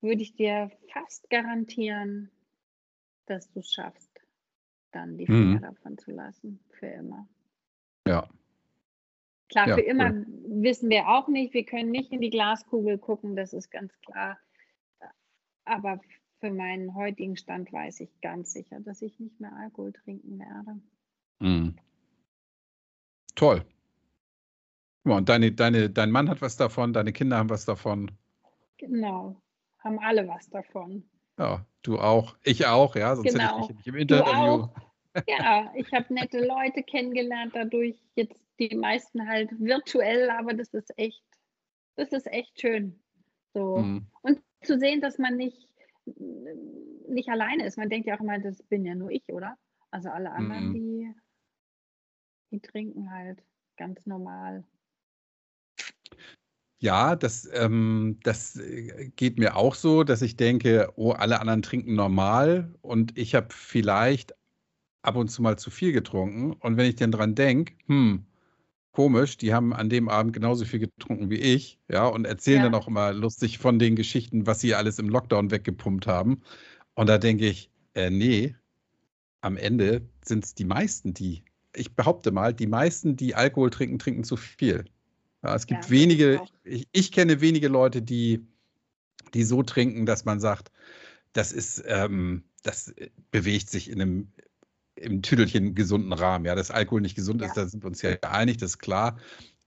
würde 0.02 0.20
ich 0.20 0.34
dir 0.34 0.70
fast 0.92 1.30
garantieren, 1.30 2.30
dass 3.24 3.50
du 3.52 3.60
es 3.60 3.72
schaffst, 3.72 4.20
dann 4.92 5.16
die 5.16 5.24
Mhm. 5.26 5.56
Finger 5.56 5.60
davon 5.60 5.96
zu 5.96 6.10
lassen, 6.10 6.60
für 6.78 6.86
immer. 6.88 7.26
Ja. 8.06 8.28
Klar, 9.48 9.68
Ja, 9.68 9.74
für 9.76 9.82
immer 9.82 10.12
wissen 10.46 10.90
wir 10.90 11.08
auch 11.08 11.28
nicht. 11.28 11.54
Wir 11.54 11.64
können 11.64 11.90
nicht 11.90 12.12
in 12.12 12.20
die 12.20 12.30
Glaskugel 12.30 12.98
gucken, 12.98 13.34
das 13.34 13.54
ist 13.54 13.70
ganz 13.70 13.98
klar. 14.02 14.38
Aber 15.64 16.00
für 16.44 16.52
meinen 16.52 16.94
heutigen 16.94 17.38
Stand 17.38 17.72
weiß 17.72 18.00
ich 18.00 18.20
ganz 18.20 18.52
sicher, 18.52 18.78
dass 18.80 19.00
ich 19.00 19.18
nicht 19.18 19.40
mehr 19.40 19.56
Alkohol 19.56 19.94
trinken 19.94 20.38
werde. 20.38 20.78
Mhm. 21.38 21.74
Toll. 23.34 23.64
Ja, 25.06 25.16
und 25.16 25.30
deine, 25.30 25.52
deine, 25.52 25.88
dein 25.88 26.10
Mann 26.10 26.28
hat 26.28 26.42
was 26.42 26.58
davon, 26.58 26.92
deine 26.92 27.14
Kinder 27.14 27.38
haben 27.38 27.48
was 27.48 27.64
davon. 27.64 28.10
Genau. 28.76 29.40
Haben 29.78 29.98
alle 30.00 30.28
was 30.28 30.50
davon. 30.50 31.08
Ja, 31.38 31.64
du 31.80 31.98
auch. 31.98 32.36
Ich 32.42 32.66
auch, 32.66 32.94
ja, 32.94 33.16
sonst 33.16 33.32
Genau. 33.32 33.44
hätte 33.44 33.60
ich 33.60 33.66
dich 33.68 33.76
nicht 33.76 33.86
im 33.86 33.94
Du 33.94 34.16
Interview. 34.16 34.32
auch. 34.34 34.70
Ja, 35.26 35.72
ich 35.76 35.90
habe 35.94 36.12
nette 36.12 36.44
Leute 36.46 36.82
kennengelernt, 36.82 37.52
dadurch 37.54 37.96
jetzt 38.16 38.38
die 38.58 38.76
meisten 38.76 39.26
halt 39.26 39.48
virtuell, 39.58 40.28
aber 40.28 40.52
das 40.52 40.74
ist 40.74 40.92
echt, 40.98 41.24
das 41.96 42.12
ist 42.12 42.26
echt 42.26 42.60
schön. 42.60 43.00
So. 43.54 43.78
Mhm. 43.78 44.06
Und 44.20 44.42
zu 44.62 44.78
sehen, 44.78 45.00
dass 45.00 45.16
man 45.16 45.38
nicht, 45.38 45.68
nicht 46.06 47.28
alleine 47.28 47.66
ist. 47.66 47.78
Man 47.78 47.90
denkt 47.90 48.06
ja 48.06 48.16
auch 48.16 48.20
immer, 48.20 48.38
das 48.38 48.62
bin 48.64 48.84
ja 48.84 48.94
nur 48.94 49.10
ich, 49.10 49.24
oder? 49.32 49.56
Also 49.90 50.10
alle 50.10 50.32
anderen, 50.32 50.70
Mhm. 50.70 50.74
die, 50.74 51.12
die 52.50 52.60
trinken 52.60 53.10
halt 53.10 53.42
ganz 53.76 54.06
normal. 54.06 54.64
Ja, 56.80 57.16
das, 57.16 57.48
ähm, 57.54 58.18
das 58.24 58.56
äh, 58.56 59.10
geht 59.16 59.38
mir 59.38 59.56
auch 59.56 59.74
so, 59.74 60.04
dass 60.04 60.20
ich 60.22 60.36
denke, 60.36 60.92
oh, 60.96 61.12
alle 61.12 61.40
anderen 61.40 61.62
trinken 61.62 61.94
normal 61.94 62.74
und 62.82 63.16
ich 63.16 63.34
habe 63.34 63.48
vielleicht 63.50 64.34
ab 65.02 65.16
und 65.16 65.28
zu 65.28 65.42
mal 65.42 65.58
zu 65.58 65.70
viel 65.70 65.92
getrunken. 65.92 66.52
Und 66.54 66.76
wenn 66.76 66.86
ich 66.86 66.96
dann 66.96 67.12
dran 67.12 67.34
denke, 67.34 67.74
hm, 67.86 68.26
komisch, 68.94 69.36
die 69.36 69.52
haben 69.54 69.74
an 69.74 69.90
dem 69.90 70.08
Abend 70.08 70.32
genauso 70.32 70.64
viel 70.64 70.80
getrunken 70.80 71.30
wie 71.30 71.36
ich, 71.40 71.80
ja, 71.90 72.06
und 72.06 72.26
erzählen 72.26 72.62
Ja. 72.62 72.64
dann 72.64 72.74
auch 72.74 72.88
immer 72.88 73.12
lustig 73.12 73.58
von 73.58 73.78
den 73.78 73.96
Geschichten, 73.96 74.46
was 74.46 74.60
sie 74.60 74.74
alles 74.74 74.98
im 74.98 75.10
Lockdown 75.10 75.50
weggepumpt 75.50 76.06
haben. 76.06 76.42
Und 76.94 77.08
da 77.08 77.18
denke 77.18 77.46
ich, 77.48 77.70
äh, 77.94 78.10
nee, 78.10 78.56
am 79.42 79.56
Ende 79.56 80.02
sind 80.24 80.44
es 80.44 80.54
die 80.54 80.64
meisten, 80.64 81.14
die, 81.14 81.44
ich 81.74 81.94
behaupte 81.94 82.32
mal, 82.32 82.54
die 82.54 82.66
meisten, 82.68 83.16
die 83.16 83.34
Alkohol 83.34 83.70
trinken, 83.70 83.98
trinken 83.98 84.24
zu 84.24 84.36
viel. 84.36 84.86
Ja, 85.42 85.54
es 85.54 85.66
gibt 85.66 85.84
Ja, 85.86 85.90
wenige, 85.90 86.42
ich, 86.64 86.88
ich 86.92 87.12
kenne 87.12 87.40
wenige 87.40 87.68
Leute, 87.68 88.02
die, 88.02 88.46
die 89.34 89.44
so 89.44 89.62
trinken, 89.62 90.06
dass 90.06 90.24
man 90.24 90.40
sagt, 90.40 90.70
das 91.32 91.52
ist, 91.52 91.82
ähm, 91.86 92.44
das 92.62 92.88
äh, 92.90 93.10
bewegt 93.32 93.70
sich 93.70 93.90
in 93.90 94.00
einem 94.00 94.32
im 94.96 95.22
Tüdelchen 95.22 95.74
gesunden 95.74 96.12
Rahmen. 96.12 96.44
Ja, 96.44 96.54
dass 96.54 96.70
Alkohol 96.70 97.00
nicht 97.00 97.16
gesund 97.16 97.42
ist, 97.42 97.56
Ja. 97.56 97.62
da 97.64 97.68
sind 97.68 97.82
wir 97.82 97.88
uns 97.88 98.02
ja 98.02 98.10
einig, 98.22 98.58
das 98.58 98.70
ist 98.72 98.78
klar. 98.78 99.18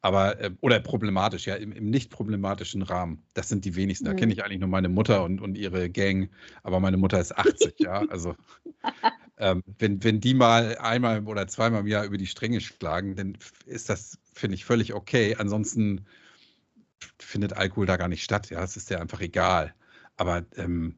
Aber, 0.01 0.39
äh, 0.39 0.51
oder 0.61 0.79
problematisch, 0.79 1.47
ja, 1.47 1.55
im, 1.55 1.71
im 1.71 1.89
nicht 1.89 2.11
problematischen 2.11 2.81
Rahmen. 2.83 3.23
Das 3.33 3.49
sind 3.49 3.65
die 3.65 3.75
wenigsten. 3.75 4.05
Da 4.05 4.13
Mhm. 4.13 4.17
kenne 4.17 4.33
ich 4.33 4.43
eigentlich 4.43 4.59
nur 4.59 4.69
meine 4.69 4.89
Mutter 4.89 5.23
und, 5.23 5.41
und 5.41 5.57
ihre 5.57 5.89
Gang. 5.89 6.29
Aber 6.63 6.79
meine 6.79 6.97
Mutter 6.97 7.19
ist 7.19 7.35
80, 7.37 7.79
ja. 7.79 8.03
Also, 8.09 8.35
ähm, 9.37 9.63
wenn, 9.79 10.03
wenn 10.03 10.19
die 10.21 10.33
mal 10.33 10.77
einmal 10.77 11.23
oder 11.25 11.47
zweimal 11.47 11.81
im 11.81 11.87
Jahr 11.87 12.05
über 12.05 12.17
die 12.17 12.27
Stränge 12.27 12.61
schlagen, 12.61 13.15
dann 13.15 13.37
ist 13.65 13.89
das, 13.89 14.19
finde 14.33 14.55
ich, 14.55 14.65
völlig 14.65 14.93
okay. 14.93 15.35
Ansonsten 15.35 16.05
findet 17.19 17.53
Alkohol 17.53 17.85
da 17.87 17.97
gar 17.97 18.07
nicht 18.07 18.23
statt. 18.23 18.49
Ja, 18.49 18.63
es 18.63 18.77
ist 18.77 18.89
ja 18.89 18.99
einfach 18.99 19.19
egal. 19.19 19.73
Aber 20.15 20.45
ähm, 20.55 20.95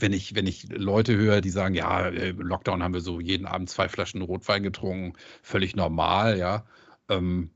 wenn 0.00 0.12
ich, 0.12 0.34
wenn 0.34 0.46
ich 0.46 0.68
Leute 0.70 1.16
höre, 1.16 1.40
die 1.40 1.50
sagen, 1.50 1.74
ja, 1.74 2.08
äh, 2.08 2.30
im 2.30 2.40
Lockdown 2.40 2.82
haben 2.82 2.94
wir 2.94 3.00
so 3.00 3.20
jeden 3.20 3.46
Abend 3.46 3.70
zwei 3.70 3.88
Flaschen 3.88 4.22
Rotwein 4.22 4.62
getrunken, 4.62 5.14
völlig 5.42 5.76
normal, 5.76 6.38
ja. 6.38 6.64
Ähm, 7.08 7.50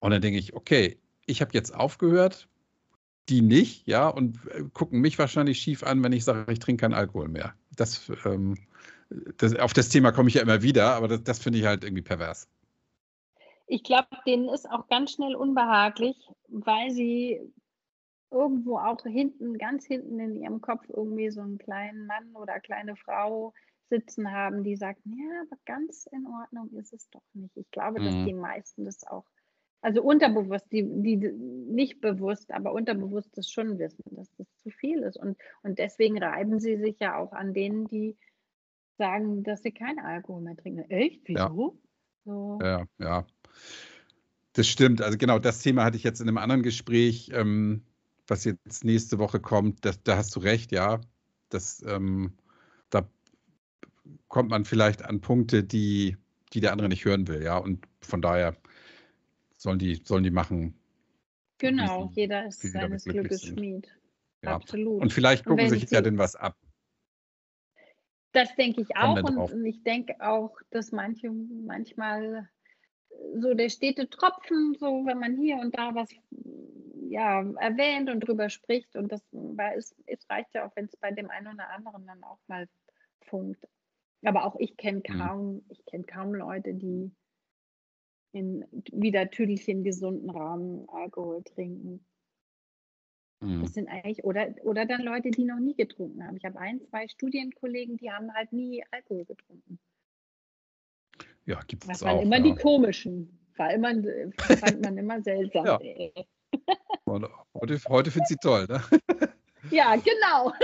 und 0.00 0.10
dann 0.10 0.22
denke 0.22 0.38
ich, 0.38 0.54
okay, 0.54 0.98
ich 1.26 1.40
habe 1.40 1.52
jetzt 1.54 1.74
aufgehört, 1.74 2.48
die 3.28 3.40
nicht, 3.40 3.86
ja, 3.86 4.08
und 4.08 4.38
äh, 4.48 4.64
gucken 4.72 5.00
mich 5.00 5.18
wahrscheinlich 5.18 5.60
schief 5.60 5.82
an, 5.82 6.02
wenn 6.02 6.12
ich 6.12 6.24
sage, 6.24 6.52
ich 6.52 6.58
trinke 6.58 6.82
keinen 6.82 6.94
Alkohol 6.94 7.28
mehr. 7.28 7.54
Das, 7.76 8.10
ähm, 8.24 8.56
das, 9.38 9.54
auf 9.56 9.72
das 9.72 9.88
Thema 9.88 10.12
komme 10.12 10.28
ich 10.28 10.34
ja 10.34 10.42
immer 10.42 10.62
wieder, 10.62 10.94
aber 10.94 11.08
das, 11.08 11.22
das 11.22 11.38
finde 11.38 11.58
ich 11.58 11.64
halt 11.64 11.84
irgendwie 11.84 12.02
pervers. 12.02 12.48
Ich 13.66 13.82
glaube, 13.82 14.08
denen 14.26 14.48
ist 14.48 14.70
auch 14.70 14.88
ganz 14.88 15.12
schnell 15.12 15.34
unbehaglich, 15.34 16.16
weil 16.48 16.90
sie 16.90 17.40
irgendwo 18.34 18.78
auch 18.78 19.02
hinten, 19.04 19.56
ganz 19.56 19.86
hinten 19.86 20.18
in 20.18 20.34
ihrem 20.34 20.60
Kopf 20.60 20.84
irgendwie 20.88 21.30
so 21.30 21.40
einen 21.40 21.58
kleinen 21.58 22.06
Mann 22.06 22.34
oder 22.34 22.60
kleine 22.60 22.96
Frau 22.96 23.54
sitzen 23.88 24.30
haben, 24.32 24.64
die 24.64 24.76
sagt, 24.76 25.00
ja, 25.04 25.42
aber 25.42 25.56
ganz 25.64 26.06
in 26.12 26.26
Ordnung 26.26 26.70
ist 26.72 26.92
es 26.92 27.08
doch 27.10 27.22
nicht. 27.32 27.56
Ich 27.56 27.70
glaube, 27.70 28.00
dass 28.00 28.14
Mhm. 28.14 28.26
die 28.26 28.34
meisten 28.34 28.84
das 28.84 29.06
auch, 29.06 29.24
also 29.82 30.02
unterbewusst, 30.02 30.66
die, 30.72 30.82
die 30.82 31.16
nicht 31.16 32.00
bewusst, 32.00 32.50
aber 32.50 32.72
unterbewusst 32.72 33.36
das 33.36 33.50
schon 33.50 33.78
wissen, 33.78 34.02
dass 34.10 34.30
das 34.36 34.46
zu 34.62 34.70
viel 34.70 35.02
ist. 35.02 35.16
Und, 35.16 35.38
und 35.62 35.78
deswegen 35.78 36.18
reiben 36.18 36.58
sie 36.58 36.76
sich 36.76 36.98
ja 36.98 37.16
auch 37.16 37.32
an 37.32 37.52
denen, 37.54 37.86
die 37.86 38.16
sagen, 38.98 39.42
dass 39.42 39.62
sie 39.62 39.72
keinen 39.72 39.98
Alkohol 39.98 40.42
mehr 40.42 40.56
trinken. 40.56 40.90
Echt? 40.90 41.28
Ja. 41.28 41.50
Wieso? 41.50 41.78
So. 42.24 42.58
Ja, 42.62 42.86
ja. 42.98 43.26
Das 44.54 44.66
stimmt. 44.68 45.02
Also 45.02 45.18
genau 45.18 45.38
das 45.38 45.62
Thema 45.62 45.84
hatte 45.84 45.96
ich 45.96 46.04
jetzt 46.04 46.20
in 46.20 46.28
einem 46.28 46.38
anderen 46.38 46.62
Gespräch, 46.62 47.30
ähm, 47.34 47.82
was 48.26 48.44
jetzt 48.44 48.84
nächste 48.84 49.18
Woche 49.18 49.40
kommt. 49.40 49.84
Das, 49.84 50.02
da 50.02 50.16
hast 50.16 50.34
du 50.36 50.40
recht, 50.40 50.72
ja. 50.72 51.00
Das, 51.48 51.82
ähm, 51.86 52.32
da 52.90 53.08
kommt 54.28 54.50
man 54.50 54.64
vielleicht 54.64 55.04
an 55.04 55.20
Punkte, 55.20 55.64
die, 55.64 56.16
die 56.52 56.60
der 56.60 56.72
andere 56.72 56.88
nicht 56.88 57.04
hören 57.04 57.28
will, 57.28 57.42
ja. 57.42 57.58
Und 57.58 57.86
von 58.00 58.22
daher 58.22 58.56
sollen 59.56 59.78
die, 59.78 60.00
sollen 60.04 60.24
die 60.24 60.30
machen, 60.30 60.74
Genau, 61.58 62.10
jeder 62.14 62.46
ist 62.46 62.60
seines 62.60 63.04
Glückes 63.04 63.46
Schmied. 63.46 63.88
Ja. 64.42 64.56
Absolut. 64.56 65.00
Und 65.00 65.12
vielleicht 65.12 65.44
gucken 65.44 65.64
und 65.64 65.70
sich 65.70 65.90
ja 65.90 66.02
denn 66.02 66.18
was 66.18 66.36
ab. 66.36 66.56
Das 68.32 68.54
denke 68.56 68.82
ich 68.82 68.96
auch. 68.96 69.16
Und, 69.16 69.36
und, 69.36 69.64
ich 69.64 69.82
denke 69.82 70.16
auch, 70.20 70.56
dass 70.70 70.92
manche 70.92 71.30
manchmal 71.30 72.48
so 73.38 73.54
der 73.54 73.68
stete 73.68 74.10
Tropfen, 74.10 74.74
so 74.78 75.06
wenn 75.06 75.20
man 75.20 75.36
hier 75.36 75.56
und 75.56 75.76
da 75.78 75.94
was 75.94 76.10
ja, 77.08 77.40
erwähnt 77.58 78.10
und 78.10 78.20
drüber 78.20 78.50
spricht. 78.50 78.96
Und 78.96 79.12
das 79.12 79.22
ist, 79.76 79.96
es 80.06 80.28
reicht 80.28 80.54
ja 80.54 80.66
auch, 80.66 80.76
wenn 80.76 80.86
es 80.86 80.96
bei 80.96 81.10
dem 81.10 81.30
einen 81.30 81.48
oder 81.48 81.68
anderen 81.70 82.06
dann 82.06 82.22
auch 82.24 82.38
mal 82.46 82.68
funkt. 83.22 83.66
Aber 84.22 84.44
auch 84.44 84.56
ich 84.58 84.76
kenne 84.76 85.02
mhm. 85.06 85.18
kaum, 85.18 85.54
mhm. 85.54 85.62
ich 85.68 85.84
kenne 85.86 86.04
kaum 86.04 86.34
Leute, 86.34 86.74
die 86.74 87.10
in 88.32 88.64
wieder 88.90 89.30
Tüdelchen 89.30 89.84
gesunden 89.84 90.30
Rahmen 90.30 90.88
Alkohol 90.88 91.42
trinken. 91.44 92.04
Mhm. 93.40 93.62
Das 93.62 93.74
sind 93.74 93.88
eigentlich, 93.88 94.24
oder, 94.24 94.54
oder 94.62 94.86
dann 94.86 95.02
Leute, 95.02 95.30
die 95.30 95.44
noch 95.44 95.60
nie 95.60 95.74
getrunken 95.74 96.26
haben. 96.26 96.36
Ich 96.36 96.44
habe 96.44 96.58
ein, 96.58 96.80
zwei 96.82 97.06
Studienkollegen, 97.06 97.96
die 97.96 98.10
haben 98.10 98.32
halt 98.34 98.52
nie 98.52 98.82
Alkohol 98.90 99.24
getrunken. 99.24 99.78
Ja, 101.44 101.60
gibt 101.66 101.84
es 101.84 101.88
auch. 101.88 101.92
Das 101.92 102.02
waren 102.02 102.22
immer 102.22 102.38
ja. 102.38 102.42
die 102.42 102.54
komischen. 102.54 103.38
War 103.56 103.72
immer, 103.72 103.92
fand 104.32 104.82
man 104.82 104.98
immer 104.98 105.22
seltsam. 105.22 105.80
ja. 105.82 106.24
Heute, 107.06 107.80
heute 107.88 108.10
findet 108.10 108.28
sie 108.28 108.36
toll, 108.36 108.66
ne? 108.68 108.82
Ja, 109.70 109.96
genau. 109.96 110.52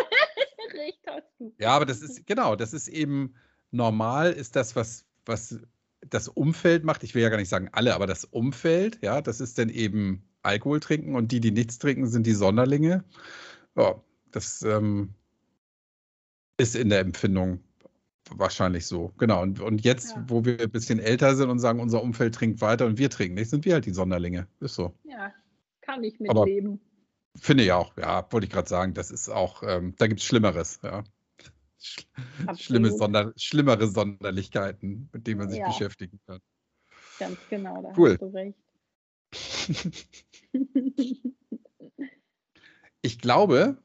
Ja, 1.59 1.71
aber 1.71 1.87
das 1.87 2.01
ist, 2.01 2.27
genau, 2.27 2.55
das 2.55 2.73
ist 2.73 2.89
eben 2.89 3.35
normal, 3.71 4.33
ist 4.33 4.57
das, 4.57 4.77
was, 4.77 5.05
was 5.27 5.59
das 6.01 6.29
Umfeld 6.29 6.85
macht. 6.85 7.03
Ich 7.03 7.15
will 7.15 7.23
ja 7.23 7.29
gar 7.29 7.37
nicht 7.37 7.49
sagen 7.49 7.69
alle, 7.73 7.95
aber 7.95 8.07
das 8.07 8.25
Umfeld, 8.25 8.99
ja, 9.03 9.21
das 9.21 9.41
ist 9.41 9.59
dann 9.59 9.69
eben 9.69 10.23
Alkohol 10.43 10.81
trinken 10.81 11.17
und 11.17 11.33
die, 11.33 11.41
die 11.41 11.51
nichts 11.51 11.79
trinken, 11.79 12.07
sind 12.07 12.27
die 12.27 12.35
Sonderlinge. 12.35 13.05
Ja, 13.77 14.03
das 14.31 14.63
ähm, 14.63 15.15
ist 16.57 16.77
in 16.77 16.89
der 16.89 17.01
Empfindung 17.01 17.61
wahrscheinlich 18.31 18.87
so. 18.87 19.13
Genau. 19.19 19.43
Und, 19.43 19.61
und 19.61 19.83
jetzt, 19.83 20.13
ja. 20.13 20.25
wo 20.29 20.45
wir 20.45 20.61
ein 20.61 20.71
bisschen 20.71 20.99
älter 20.99 21.35
sind 21.35 21.51
und 21.51 21.59
sagen, 21.59 21.81
unser 21.81 22.03
Umfeld 22.03 22.35
trinkt 22.35 22.61
weiter 22.61 22.87
und 22.87 22.99
wir 22.99 23.11
trinken 23.11 23.35
nicht, 23.35 23.51
sind 23.51 23.65
wir 23.65 23.75
halt 23.75 23.87
die 23.87 23.95
Sonderlinge. 23.95 24.47
Ist 24.61 24.75
so. 24.75 24.95
Ja, 25.05 25.33
kann 25.91 26.05
ich 26.05 26.21
mitleben. 26.21 26.81
Finde 27.37 27.65
ich 27.65 27.73
auch, 27.73 27.97
ja, 27.97 28.27
wollte 28.33 28.47
ich 28.47 28.53
gerade 28.53 28.69
sagen, 28.69 28.95
das 28.95 29.11
ist 29.11 29.29
auch, 29.29 29.63
ähm, 29.63 29.95
da 29.99 30.07
gibt 30.07 30.21
es 30.21 30.27
Schlimmeres, 30.27 30.81
ja. 30.83 31.05
Schlimme 32.57 32.91
Sonder, 32.91 33.33
schlimmere 33.37 33.87
Sonderlichkeiten, 33.87 35.09
mit 35.13 35.27
denen 35.27 35.39
man 35.39 35.49
sich 35.49 35.61
ja. 35.61 35.69
beschäftigen 35.69 36.21
kann. 36.27 36.41
Ganz 37.19 37.39
genau, 37.49 37.83
da 37.83 37.93
cool. 37.97 38.13
hast 38.13 38.23
du 38.23 38.27
recht. 38.35 38.59
ich 43.03 43.19
glaube, 43.19 43.79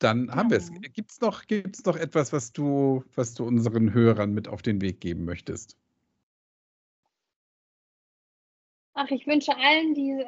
dann 0.00 0.30
haben 0.34 0.50
wir 0.50 0.58
es. 0.58 0.70
Gibt 0.70 1.12
es 1.12 1.20
noch, 1.20 1.46
gibt's 1.46 1.84
noch 1.84 1.96
etwas, 1.96 2.32
was 2.32 2.52
du, 2.52 3.04
was 3.14 3.34
du 3.34 3.44
unseren 3.44 3.94
Hörern 3.94 4.34
mit 4.34 4.48
auf 4.48 4.60
den 4.62 4.80
Weg 4.80 5.00
geben 5.00 5.24
möchtest? 5.24 5.78
Ach, 8.94 9.10
ich 9.10 9.26
wünsche 9.26 9.56
allen, 9.56 9.94
die, 9.94 10.24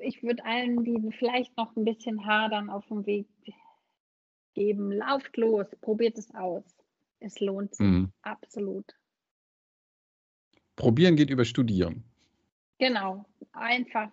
ich 0.00 0.22
würde 0.22 0.44
allen, 0.44 0.84
die 0.84 1.12
vielleicht 1.18 1.56
noch 1.56 1.74
ein 1.76 1.84
bisschen 1.84 2.26
hadern, 2.26 2.68
auf 2.68 2.86
dem 2.88 3.06
Weg 3.06 3.26
geben. 4.54 4.92
Lauft 4.92 5.36
los, 5.36 5.66
probiert 5.80 6.18
es 6.18 6.34
aus. 6.34 6.64
Es 7.20 7.40
lohnt 7.40 7.74
sich. 7.74 7.86
Mhm. 7.86 8.12
Absolut. 8.22 8.92
Probieren 10.76 11.16
geht 11.16 11.30
über 11.30 11.44
Studieren. 11.44 12.04
Genau, 12.78 13.24
einfach, 13.52 14.10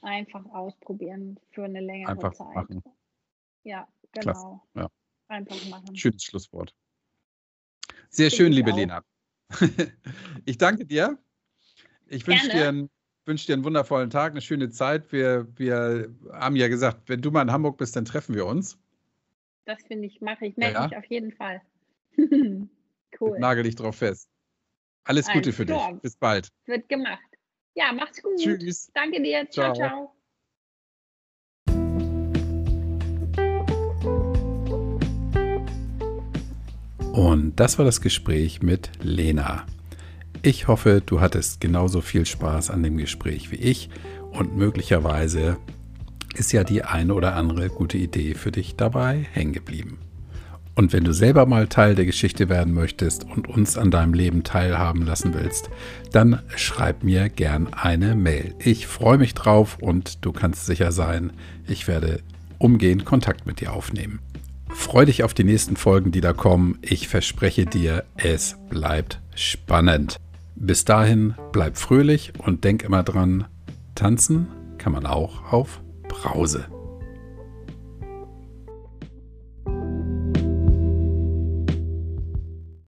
einfach 0.00 0.44
ausprobieren 0.46 1.38
für 1.50 1.64
eine 1.64 1.80
längere 1.80 2.12
einfach 2.12 2.32
Zeit. 2.32 2.54
Machen. 2.54 2.82
Ja, 3.62 3.86
genau. 4.12 4.62
Ja. 4.74 4.88
Einfach 5.28 5.68
machen. 5.68 5.94
Schönes 5.96 6.24
Schlusswort. 6.24 6.74
Sehr 8.08 8.30
Finde 8.30 8.36
schön, 8.36 8.52
liebe 8.52 8.72
auch. 8.72 8.76
Lena. 8.76 9.04
ich 10.46 10.56
danke 10.56 10.86
dir. 10.86 11.18
Ich 12.06 12.26
wünsche 12.26 12.48
dir, 12.50 12.68
einen, 12.68 12.90
wünsch 13.24 13.46
dir 13.46 13.54
einen 13.54 13.64
wundervollen 13.64 14.10
Tag, 14.10 14.32
eine 14.32 14.40
schöne 14.40 14.70
Zeit. 14.70 15.12
Wir, 15.12 15.46
wir 15.56 16.14
haben 16.32 16.56
ja 16.56 16.68
gesagt, 16.68 17.08
wenn 17.08 17.22
du 17.22 17.30
mal 17.30 17.42
in 17.42 17.52
Hamburg 17.52 17.78
bist, 17.78 17.96
dann 17.96 18.04
treffen 18.04 18.34
wir 18.34 18.46
uns. 18.46 18.78
Das 19.64 19.78
finde 19.86 20.06
ich, 20.06 20.20
mache 20.20 20.46
ich. 20.46 20.56
Melde 20.56 20.74
ja, 20.74 20.80
ja. 20.80 20.88
mich 20.88 20.96
auf 20.96 21.04
jeden 21.06 21.32
Fall. 21.32 21.62
cool. 23.20 23.38
Nagel 23.38 23.64
dich 23.64 23.76
drauf 23.76 23.96
fest. 23.96 24.28
Alles 25.04 25.28
Gute 25.28 25.52
für 25.52 25.66
dich. 25.66 25.76
Bis 26.02 26.16
bald. 26.16 26.48
Wird 26.66 26.88
gemacht. 26.88 27.20
Ja, 27.74 27.92
mach's 27.92 28.22
gut. 28.22 28.38
Tschüss. 28.38 28.90
Danke 28.94 29.22
dir. 29.22 29.48
Ciao, 29.50 29.74
ciao. 29.74 29.88
ciao. 29.88 30.14
Und 37.12 37.60
das 37.60 37.78
war 37.78 37.84
das 37.84 38.00
Gespräch 38.00 38.60
mit 38.62 38.90
Lena. 39.00 39.66
Ich 40.46 40.68
hoffe, 40.68 41.02
du 41.04 41.22
hattest 41.22 41.62
genauso 41.62 42.02
viel 42.02 42.26
Spaß 42.26 42.68
an 42.68 42.82
dem 42.82 42.98
Gespräch 42.98 43.50
wie 43.50 43.56
ich 43.56 43.88
und 44.30 44.54
möglicherweise 44.54 45.56
ist 46.34 46.52
ja 46.52 46.64
die 46.64 46.84
eine 46.84 47.14
oder 47.14 47.34
andere 47.34 47.70
gute 47.70 47.96
Idee 47.96 48.34
für 48.34 48.52
dich 48.52 48.76
dabei 48.76 49.26
hängen 49.32 49.54
geblieben. 49.54 49.96
Und 50.74 50.92
wenn 50.92 51.02
du 51.02 51.14
selber 51.14 51.46
mal 51.46 51.66
Teil 51.68 51.94
der 51.94 52.04
Geschichte 52.04 52.50
werden 52.50 52.74
möchtest 52.74 53.24
und 53.24 53.48
uns 53.48 53.78
an 53.78 53.90
deinem 53.90 54.12
Leben 54.12 54.44
teilhaben 54.44 55.06
lassen 55.06 55.32
willst, 55.32 55.70
dann 56.12 56.42
schreib 56.56 57.04
mir 57.04 57.30
gern 57.30 57.72
eine 57.72 58.14
Mail. 58.14 58.54
Ich 58.58 58.86
freue 58.86 59.16
mich 59.16 59.32
drauf 59.32 59.78
und 59.80 60.26
du 60.26 60.32
kannst 60.32 60.66
sicher 60.66 60.92
sein, 60.92 61.32
ich 61.66 61.88
werde 61.88 62.20
umgehend 62.58 63.06
Kontakt 63.06 63.46
mit 63.46 63.62
dir 63.62 63.72
aufnehmen. 63.72 64.18
Freu 64.68 65.06
dich 65.06 65.24
auf 65.24 65.32
die 65.32 65.44
nächsten 65.44 65.76
Folgen, 65.76 66.12
die 66.12 66.20
da 66.20 66.34
kommen. 66.34 66.76
Ich 66.82 67.08
verspreche 67.08 67.64
dir, 67.64 68.04
es 68.18 68.56
bleibt 68.68 69.22
spannend. 69.34 70.18
Bis 70.56 70.84
dahin 70.84 71.34
bleib 71.52 71.76
fröhlich 71.76 72.32
und 72.38 72.64
denk 72.64 72.82
immer 72.82 73.02
dran, 73.02 73.46
tanzen 73.94 74.48
kann 74.78 74.92
man 74.92 75.06
auch 75.06 75.52
auf 75.52 75.82
Brause. 76.08 76.66